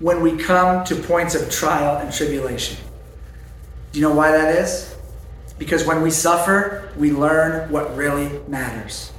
when 0.00 0.22
we 0.22 0.36
come 0.36 0.84
to 0.84 0.94
points 0.96 1.34
of 1.34 1.50
trial 1.50 1.98
and 1.98 2.12
tribulation. 2.12 2.76
Do 3.92 4.00
you 4.00 4.08
know 4.08 4.14
why 4.14 4.32
that 4.32 4.56
is? 4.58 4.94
Because 5.58 5.84
when 5.84 6.02
we 6.02 6.10
suffer, 6.10 6.92
we 6.96 7.10
learn 7.10 7.70
what 7.70 7.96
really 7.96 8.30
matters. 8.46 9.12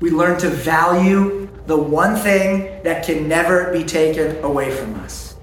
We 0.00 0.10
learn 0.10 0.38
to 0.40 0.50
value 0.50 1.48
the 1.66 1.76
one 1.76 2.16
thing 2.16 2.82
that 2.82 3.06
can 3.06 3.28
never 3.28 3.72
be 3.72 3.84
taken 3.84 4.42
away 4.44 4.70
from 4.70 4.94
us. 4.96 5.36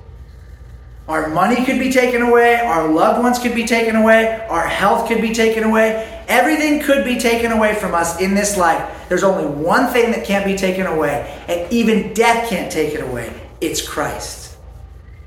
Our 1.08 1.30
money 1.30 1.66
could 1.66 1.80
be 1.80 1.92
taken 1.92 2.22
away, 2.22 2.60
our 2.60 2.88
loved 2.88 3.24
ones 3.24 3.40
could 3.40 3.56
be 3.56 3.66
taken 3.66 3.96
away, 3.96 4.46
our 4.50 4.68
health 4.68 5.08
could 5.08 5.22
be 5.22 5.34
taken 5.34 5.64
away. 5.64 6.24
Everything 6.28 6.82
could 6.82 7.04
be 7.04 7.18
taken 7.18 7.52
away 7.52 7.76
from 7.76 7.94
us 7.94 8.22
in 8.22 8.36
this 8.36 8.56
life. 8.56 9.01
There's 9.12 9.26
only 9.26 9.46
one 9.46 9.92
thing 9.92 10.12
that 10.12 10.24
can't 10.24 10.46
be 10.46 10.56
taken 10.56 10.86
away, 10.86 11.38
and 11.50 11.70
even 11.70 12.14
death 12.14 12.50
can't 12.50 12.72
take 12.72 12.94
it 12.94 13.02
away 13.02 13.30
it's 13.60 13.86
Christ. 13.86 14.56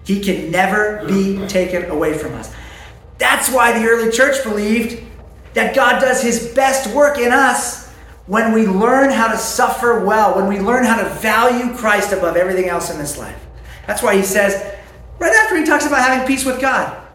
He 0.05 0.21
can 0.21 0.51
never 0.51 1.05
be 1.07 1.47
taken 1.49 1.91
away 1.91 2.17
from 2.17 2.33
us. 2.33 2.51
That's 3.19 3.51
why 3.51 3.79
the 3.79 3.87
early 3.87 4.11
church 4.11 4.43
believed 4.43 5.05
that 5.53 5.75
God 5.75 6.01
does 6.01 6.23
his 6.23 6.55
best 6.55 6.95
work 6.95 7.19
in 7.19 7.31
us 7.31 7.93
when 8.25 8.55
we 8.55 8.67
learn 8.67 9.11
how 9.11 9.29
to 9.29 9.37
suffer 9.37 10.03
well, 10.03 10.35
when 10.35 10.49
we 10.49 10.61
learn 10.61 10.87
how 10.87 10.97
to 10.97 11.09
value 11.17 11.77
Christ 11.77 12.11
above 12.11 12.37
everything 12.39 12.71
else 12.71 12.91
in 12.91 12.97
this 12.97 13.19
life. 13.19 13.39
That's 13.87 14.03
why 14.03 14.17
he 14.17 14.23
says, 14.23 14.75
right 15.19 15.35
after 15.35 15.59
he 15.59 15.65
talks 15.67 15.85
about 15.85 15.99
having 15.99 16.27
peace 16.27 16.47
with 16.47 16.59
God, 16.59 17.07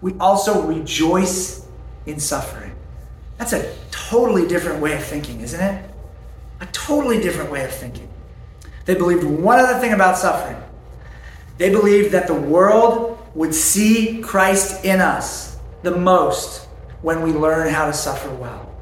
we 0.00 0.14
also 0.18 0.66
rejoice 0.66 1.64
in 2.06 2.18
suffering. 2.18 2.74
That's 3.36 3.52
a 3.52 3.72
totally 3.92 4.48
different 4.48 4.82
way 4.82 4.96
of 4.96 5.04
thinking, 5.04 5.42
isn't 5.42 5.60
it? 5.60 5.87
A 6.60 6.66
totally 6.66 7.20
different 7.20 7.50
way 7.50 7.64
of 7.64 7.72
thinking. 7.72 8.08
They 8.84 8.94
believed 8.94 9.24
one 9.24 9.58
other 9.58 9.78
thing 9.78 9.92
about 9.92 10.16
suffering. 10.16 10.60
They 11.58 11.70
believed 11.70 12.12
that 12.12 12.26
the 12.26 12.34
world 12.34 13.18
would 13.34 13.54
see 13.54 14.20
Christ 14.20 14.84
in 14.84 15.00
us 15.00 15.58
the 15.82 15.96
most 15.96 16.66
when 17.02 17.22
we 17.22 17.32
learn 17.32 17.72
how 17.72 17.86
to 17.86 17.92
suffer 17.92 18.32
well. 18.34 18.74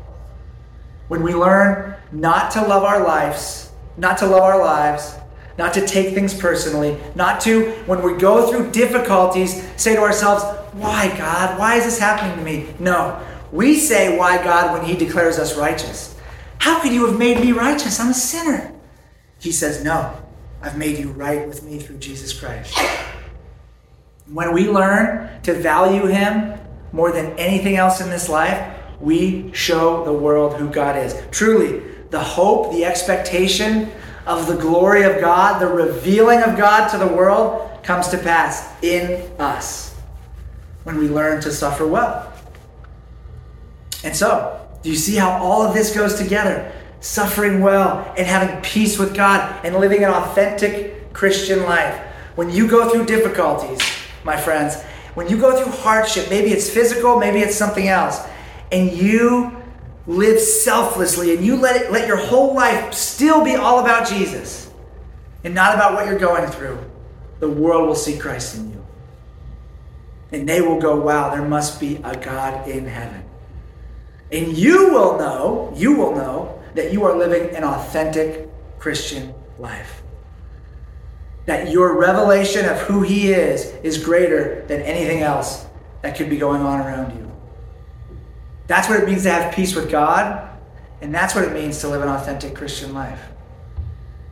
When 1.09 1.23
we 1.23 1.35
learn 1.35 1.97
not 2.13 2.51
to 2.53 2.63
love 2.63 2.85
our 2.85 3.05
lives, 3.05 3.71
not 3.97 4.19
to 4.19 4.27
love 4.27 4.43
our 4.43 4.59
lives, 4.59 5.17
not 5.59 5.73
to 5.75 5.87
take 5.87 6.15
things 6.15 6.35
personally, 6.35 6.99
not 7.15 7.41
to, 7.43 7.73
when 7.87 8.03
we 8.03 8.15
go 8.15 8.51
through 8.51 8.73
difficulties, 8.73 9.67
say 9.77 9.95
to 9.95 10.03
ourselves, 10.03 10.45
Why, 10.75 11.09
God? 11.17 11.59
Why 11.59 11.77
is 11.77 11.85
this 11.85 11.99
happening 11.99 12.37
to 12.37 12.45
me? 12.45 12.75
No. 12.79 13.25
We 13.53 13.77
say, 13.77 14.19
Why, 14.19 14.43
God, 14.43 14.73
when 14.73 14.89
He 14.89 14.97
declares 14.97 15.39
us 15.39 15.57
righteous. 15.57 16.16
How 16.59 16.81
could 16.81 16.93
you 16.93 17.07
have 17.07 17.19
made 17.19 17.41
me 17.41 17.53
righteous? 17.53 18.01
I'm 18.01 18.11
a 18.11 18.15
sinner. 18.15 18.73
He 19.39 19.53
says, 19.53 19.85
No, 19.85 20.15
I've 20.63 20.77
made 20.77 20.99
you 20.99 21.11
right 21.13 21.47
with 21.47 21.63
me 21.63 21.79
through 21.79 21.99
Jesus 21.99 22.33
Christ. 22.33 22.77
When 24.27 24.53
we 24.53 24.69
learn 24.69 25.43
to 25.43 25.55
value 25.55 26.07
Him 26.07 26.59
more 26.93 27.13
than 27.13 27.39
anything 27.39 27.77
else 27.77 28.01
in 28.01 28.11
this 28.11 28.29
life, 28.29 28.77
we 29.01 29.53
show 29.53 30.05
the 30.05 30.13
world 30.13 30.57
who 30.57 30.69
God 30.69 30.97
is. 30.97 31.15
Truly, 31.31 31.83
the 32.11 32.21
hope, 32.21 32.73
the 32.73 32.85
expectation 32.85 33.91
of 34.27 34.47
the 34.47 34.57
glory 34.57 35.03
of 35.03 35.21
God, 35.21 35.61
the 35.61 35.69
revealing 35.69 36.43
of 36.43 36.57
God 36.57 36.89
to 36.89 36.99
the 36.99 37.07
world 37.07 37.71
comes 37.83 38.09
to 38.09 38.19
pass 38.19 38.73
in 38.83 39.31
us 39.39 39.95
when 40.83 40.99
we 40.99 41.09
learn 41.09 41.41
to 41.43 41.53
suffer 41.53 41.87
well. 41.87 42.33
And 44.03 44.17
so, 44.17 44.66
do 44.87 44.93
you 44.93 44.97
see 44.97 45.17
how 45.17 45.43
all 45.43 45.63
of 45.63 45.75
this 45.75 45.93
goes 45.93 46.15
together? 46.15 46.71
Suffering 47.01 47.61
well 47.61 48.15
and 48.17 48.25
having 48.25 48.63
peace 48.63 49.01
with 49.01 49.17
God 49.17 49.67
and 49.67 49.75
living 49.75 50.05
an 50.05 50.11
authentic 50.11 51.13
Christian 51.13 51.65
life. 51.65 52.01
When 52.37 52.51
you 52.51 52.69
go 52.69 52.89
through 52.89 53.07
difficulties, 53.07 53.81
my 54.23 54.37
friends, 54.37 54.81
when 55.15 55.29
you 55.29 55.39
go 55.39 55.61
through 55.61 55.73
hardship, 55.73 56.31
maybe 56.31 56.51
it's 56.51 56.71
physical, 56.71 57.19
maybe 57.19 57.41
it's 57.41 57.57
something 57.57 57.89
else, 57.89 58.25
and 58.71 58.93
you 58.93 59.61
live 60.07 60.39
selflessly 60.39 61.35
and 61.35 61.45
you 61.45 61.57
let 61.57 61.83
it, 61.83 61.91
let 61.91 62.07
your 62.07 62.19
whole 62.19 62.55
life 62.55 62.95
still 62.95 63.45
be 63.45 63.57
all 63.57 63.81
about 63.81 64.09
Jesus 64.09 64.71
and 65.43 65.53
not 65.53 65.75
about 65.75 65.95
what 65.95 66.07
you're 66.07 66.17
going 66.17 66.49
through, 66.49 66.79
the 67.41 67.51
world 67.51 67.89
will 67.89 67.97
see 67.97 68.17
Christ 68.17 68.55
in 68.55 68.71
you. 68.71 68.87
And 70.31 70.49
they 70.49 70.61
will 70.61 70.81
go, 70.81 70.95
wow, 70.95 71.35
there 71.35 71.45
must 71.45 71.81
be 71.81 71.97
a 72.05 72.17
God 72.17 72.69
in 72.69 72.87
heaven. 72.87 73.25
And 74.33 74.57
you 74.57 74.93
will 74.93 75.19
know, 75.19 75.73
you 75.77 75.97
will 75.97 76.15
know 76.15 76.61
that 76.75 76.93
you 76.93 77.05
are 77.05 77.17
living 77.17 77.55
an 77.55 77.65
authentic 77.65 78.49
Christian 78.79 79.35
life. 79.59 80.03
That 81.47 81.71
your 81.71 81.99
revelation 81.99 82.67
of 82.67 82.79
who 82.81 83.03
He 83.03 83.33
is 83.33 83.67
is 83.83 84.03
greater 84.03 84.65
than 84.67 84.83
anything 84.83 85.23
else 85.23 85.67
that 86.03 86.17
could 86.17 86.29
be 86.29 86.37
going 86.37 86.63
on 86.63 86.81
around 86.81 87.17
you. 87.17 87.31
That's 88.67 88.89
what 88.89 89.01
it 89.01 89.07
means 89.07 89.23
to 89.23 89.31
have 89.31 89.55
peace 89.55 89.75
with 89.77 89.91
God, 89.91 90.51
and 91.01 91.15
that's 91.15 91.35
what 91.35 91.45
it 91.45 91.53
means 91.53 91.81
to 91.81 91.89
live 91.89 92.03
an 92.03 92.09
authentic 92.09 92.55
Christian 92.55 92.95
life. 92.95 93.21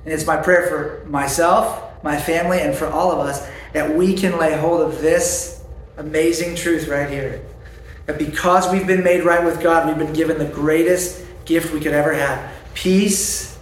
And 0.04 0.12
it's 0.12 0.26
my 0.26 0.36
prayer 0.36 0.66
for 0.66 1.08
myself, 1.08 2.02
my 2.02 2.20
family, 2.20 2.60
and 2.60 2.74
for 2.74 2.86
all 2.86 3.12
of 3.12 3.20
us 3.20 3.48
that 3.72 3.94
we 3.94 4.14
can 4.14 4.38
lay 4.38 4.56
hold 4.56 4.80
of 4.80 5.00
this 5.00 5.62
amazing 5.96 6.56
truth 6.56 6.88
right 6.88 7.08
here. 7.08 7.42
That 8.06 8.18
because 8.18 8.70
we've 8.70 8.86
been 8.86 9.02
made 9.02 9.24
right 9.24 9.44
with 9.44 9.62
God, 9.62 9.86
we've 9.86 9.98
been 9.98 10.12
given 10.12 10.38
the 10.38 10.52
greatest 10.52 11.24
gift 11.44 11.72
we 11.72 11.80
could 11.80 11.92
ever 11.92 12.12
have 12.12 12.52
peace, 12.74 13.56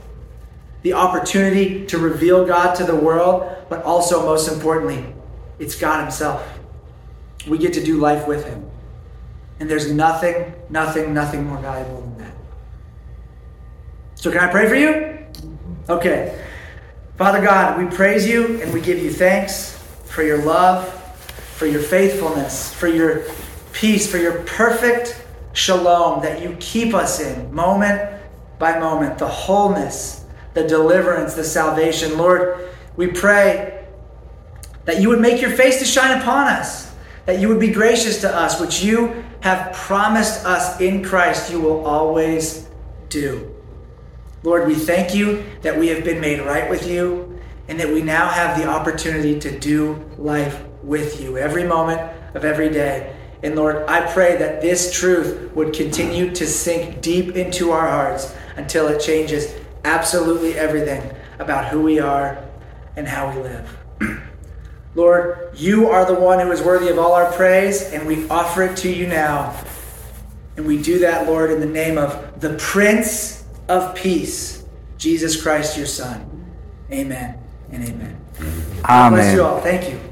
the 0.83 0.95
opportunity 0.95 1.87
to 1.87 1.99
reveal 1.99 2.47
God 2.47 2.75
to 2.77 2.85
the 2.85 2.97
world, 2.97 3.55
but 3.69 3.83
also, 3.85 4.25
most 4.27 4.49
importantly, 4.51 5.15
it's 5.59 5.79
God 5.79 6.03
Himself. 6.03 6.47
We 7.47 7.59
get 7.59 7.75
to 7.75 7.85
do 7.85 7.99
life 7.99 8.27
with 8.27 8.47
Him. 8.47 8.69
And 9.61 9.71
there's 9.71 9.93
nothing, 9.93 10.53
nothing, 10.71 11.15
nothing 11.15 11.47
more 11.47 11.59
valuable 11.59 12.01
than 12.01 12.19
that. 12.19 12.35
So, 14.15 14.31
can 14.33 14.41
I 14.41 14.51
pray 14.51 14.69
for 14.69 14.75
you? 14.75 15.19
Okay. 15.89 16.39
Father 17.17 17.41
God, 17.41 17.79
we 17.79 17.95
praise 17.95 18.27
you 18.27 18.61
and 18.63 18.73
we 18.73 18.81
give 18.81 18.99
you 18.99 19.11
thanks 19.13 19.79
for 20.07 20.23
your 20.23 20.39
love, 20.45 20.93
for 21.57 21.67
your 21.67 21.83
faithfulness, 21.83 22.73
for 22.73 22.89
your 22.89 23.23
peace, 23.73 24.11
for 24.11 24.19
your 24.19 24.43
perfect 24.43 25.25
shalom 25.53 26.23
that 26.23 26.43
you 26.43 26.57
keep 26.61 26.95
us 26.95 27.21
in 27.21 27.53
moment 27.55 28.21
by 28.59 28.79
moment, 28.79 29.19
the 29.19 29.27
wholeness, 29.27 30.25
the 30.55 30.67
deliverance, 30.67 31.35
the 31.35 31.45
salvation. 31.45 32.17
Lord, 32.17 32.71
we 32.97 33.09
pray 33.09 33.85
that 34.85 35.01
you 35.01 35.09
would 35.09 35.21
make 35.21 35.41
your 35.41 35.51
face 35.51 35.79
to 35.79 35.85
shine 35.85 36.21
upon 36.21 36.49
us, 36.49 36.95
that 37.27 37.41
you 37.41 37.49
would 37.49 37.61
be 37.61 37.71
gracious 37.71 38.21
to 38.21 38.35
us, 38.35 38.61
which 38.61 38.83
you 38.83 39.25
have 39.41 39.73
promised 39.73 40.45
us 40.45 40.81
in 40.81 41.03
Christ 41.03 41.51
you 41.51 41.61
will 41.61 41.85
always 41.87 42.69
do. 43.09 43.55
Lord, 44.43 44.67
we 44.67 44.75
thank 44.75 45.15
you 45.15 45.45
that 45.63 45.79
we 45.79 45.89
have 45.89 46.05
been 46.05 46.21
made 46.21 46.41
right 46.41 46.69
with 46.69 46.89
you 46.89 47.41
and 47.69 47.79
that 47.79 47.89
we 47.89 48.03
now 48.03 48.29
have 48.29 48.59
the 48.59 48.67
opportunity 48.67 49.39
to 49.41 49.59
do 49.59 50.05
life 50.19 50.65
with 50.83 51.21
you 51.21 51.39
every 51.39 51.65
moment 51.65 52.01
of 52.35 52.45
every 52.45 52.69
day. 52.69 53.15
And 53.43 53.57
Lord, 53.57 53.85
I 53.89 54.13
pray 54.13 54.37
that 54.37 54.61
this 54.61 54.93
truth 54.93 55.53
would 55.55 55.73
continue 55.73 56.33
to 56.35 56.47
sink 56.47 57.01
deep 57.01 57.37
into 57.37 57.73
our 57.73 57.89
hearts 57.89 58.35
until 58.57 58.89
it 58.89 59.01
changes 59.01 59.53
absolutely 59.85 60.55
everything 60.55 61.03
about 61.39 61.67
who 61.67 61.83
we 61.83 61.99
are 61.99 62.43
and 62.97 63.09
how 63.09 63.35
we 63.35 63.43
live. 63.43 63.79
Lord, 64.95 65.51
you 65.55 65.89
are 65.89 66.05
the 66.05 66.15
one 66.15 66.39
who 66.39 66.53
is 66.53 66.63
worthy 66.63 66.89
of 66.89 66.99
all 66.99 67.13
our 67.13 67.33
praise, 67.33 67.83
and 67.93 68.07
we 68.07 68.29
offer 68.29 68.63
it 68.63 68.77
to 68.79 68.93
you 68.93 69.07
now. 69.07 69.59
And 70.57 70.67
we 70.67 70.81
do 70.81 70.99
that, 71.01 71.27
Lord, 71.27 71.51
in 71.51 71.61
the 71.61 71.67
name 71.67 71.97
of 71.97 72.41
the 72.41 72.55
Prince 72.59 73.45
of 73.69 73.95
peace, 73.95 74.65
Jesus 74.99 75.41
Christ, 75.41 75.79
your 75.79 75.87
Son. 75.87 76.29
Amen 76.91 77.39
and 77.71 77.89
amen. 77.89 78.21
Amen. 78.39 78.83
God 78.83 79.11
bless 79.11 79.35
you 79.35 79.43
all. 79.43 79.61
Thank 79.61 79.91
you. 79.91 80.12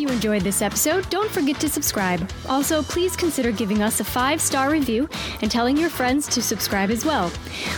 You 0.00 0.08
enjoyed 0.08 0.42
this 0.42 0.62
episode, 0.62 1.08
don't 1.10 1.30
forget 1.30 1.60
to 1.60 1.68
subscribe. 1.68 2.28
Also, 2.48 2.82
please 2.82 3.14
consider 3.16 3.52
giving 3.52 3.82
us 3.82 4.00
a 4.00 4.04
five 4.04 4.40
star 4.40 4.70
review 4.70 5.08
and 5.42 5.50
telling 5.50 5.76
your 5.76 5.90
friends 5.90 6.26
to 6.28 6.42
subscribe 6.42 6.90
as 6.90 7.04
well. 7.04 7.30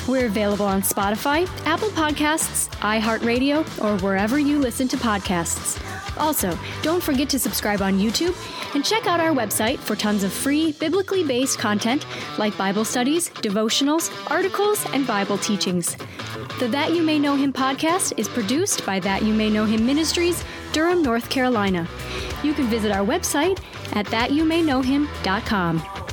We're 0.06 0.26
available 0.26 0.66
on 0.66 0.82
Spotify, 0.82 1.48
Apple 1.66 1.90
Podcasts, 1.90 2.68
iHeartRadio, 2.78 3.60
or 3.82 4.00
wherever 4.02 4.38
you 4.38 4.58
listen 4.58 4.88
to 4.88 4.96
podcasts. 4.96 6.01
Also, 6.18 6.56
don't 6.82 7.02
forget 7.02 7.28
to 7.30 7.38
subscribe 7.38 7.82
on 7.82 7.98
YouTube 7.98 8.34
and 8.74 8.84
check 8.84 9.06
out 9.06 9.20
our 9.20 9.30
website 9.30 9.78
for 9.78 9.96
tons 9.96 10.24
of 10.24 10.32
free, 10.32 10.72
biblically 10.72 11.24
based 11.24 11.58
content 11.58 12.06
like 12.38 12.56
Bible 12.56 12.84
studies, 12.84 13.30
devotionals, 13.30 14.10
articles, 14.30 14.84
and 14.92 15.06
Bible 15.06 15.38
teachings. 15.38 15.96
The 16.58 16.68
That 16.68 16.92
You 16.92 17.02
May 17.02 17.18
Know 17.18 17.36
Him 17.36 17.52
podcast 17.52 18.18
is 18.18 18.28
produced 18.28 18.86
by 18.86 19.00
That 19.00 19.22
You 19.22 19.34
May 19.34 19.50
Know 19.50 19.64
Him 19.64 19.86
Ministries, 19.86 20.44
Durham, 20.72 21.02
North 21.02 21.28
Carolina. 21.28 21.86
You 22.42 22.54
can 22.54 22.66
visit 22.66 22.92
our 22.92 23.04
website 23.04 23.60
at 23.94 24.06
thatyoumayknowhim.com. 24.06 26.11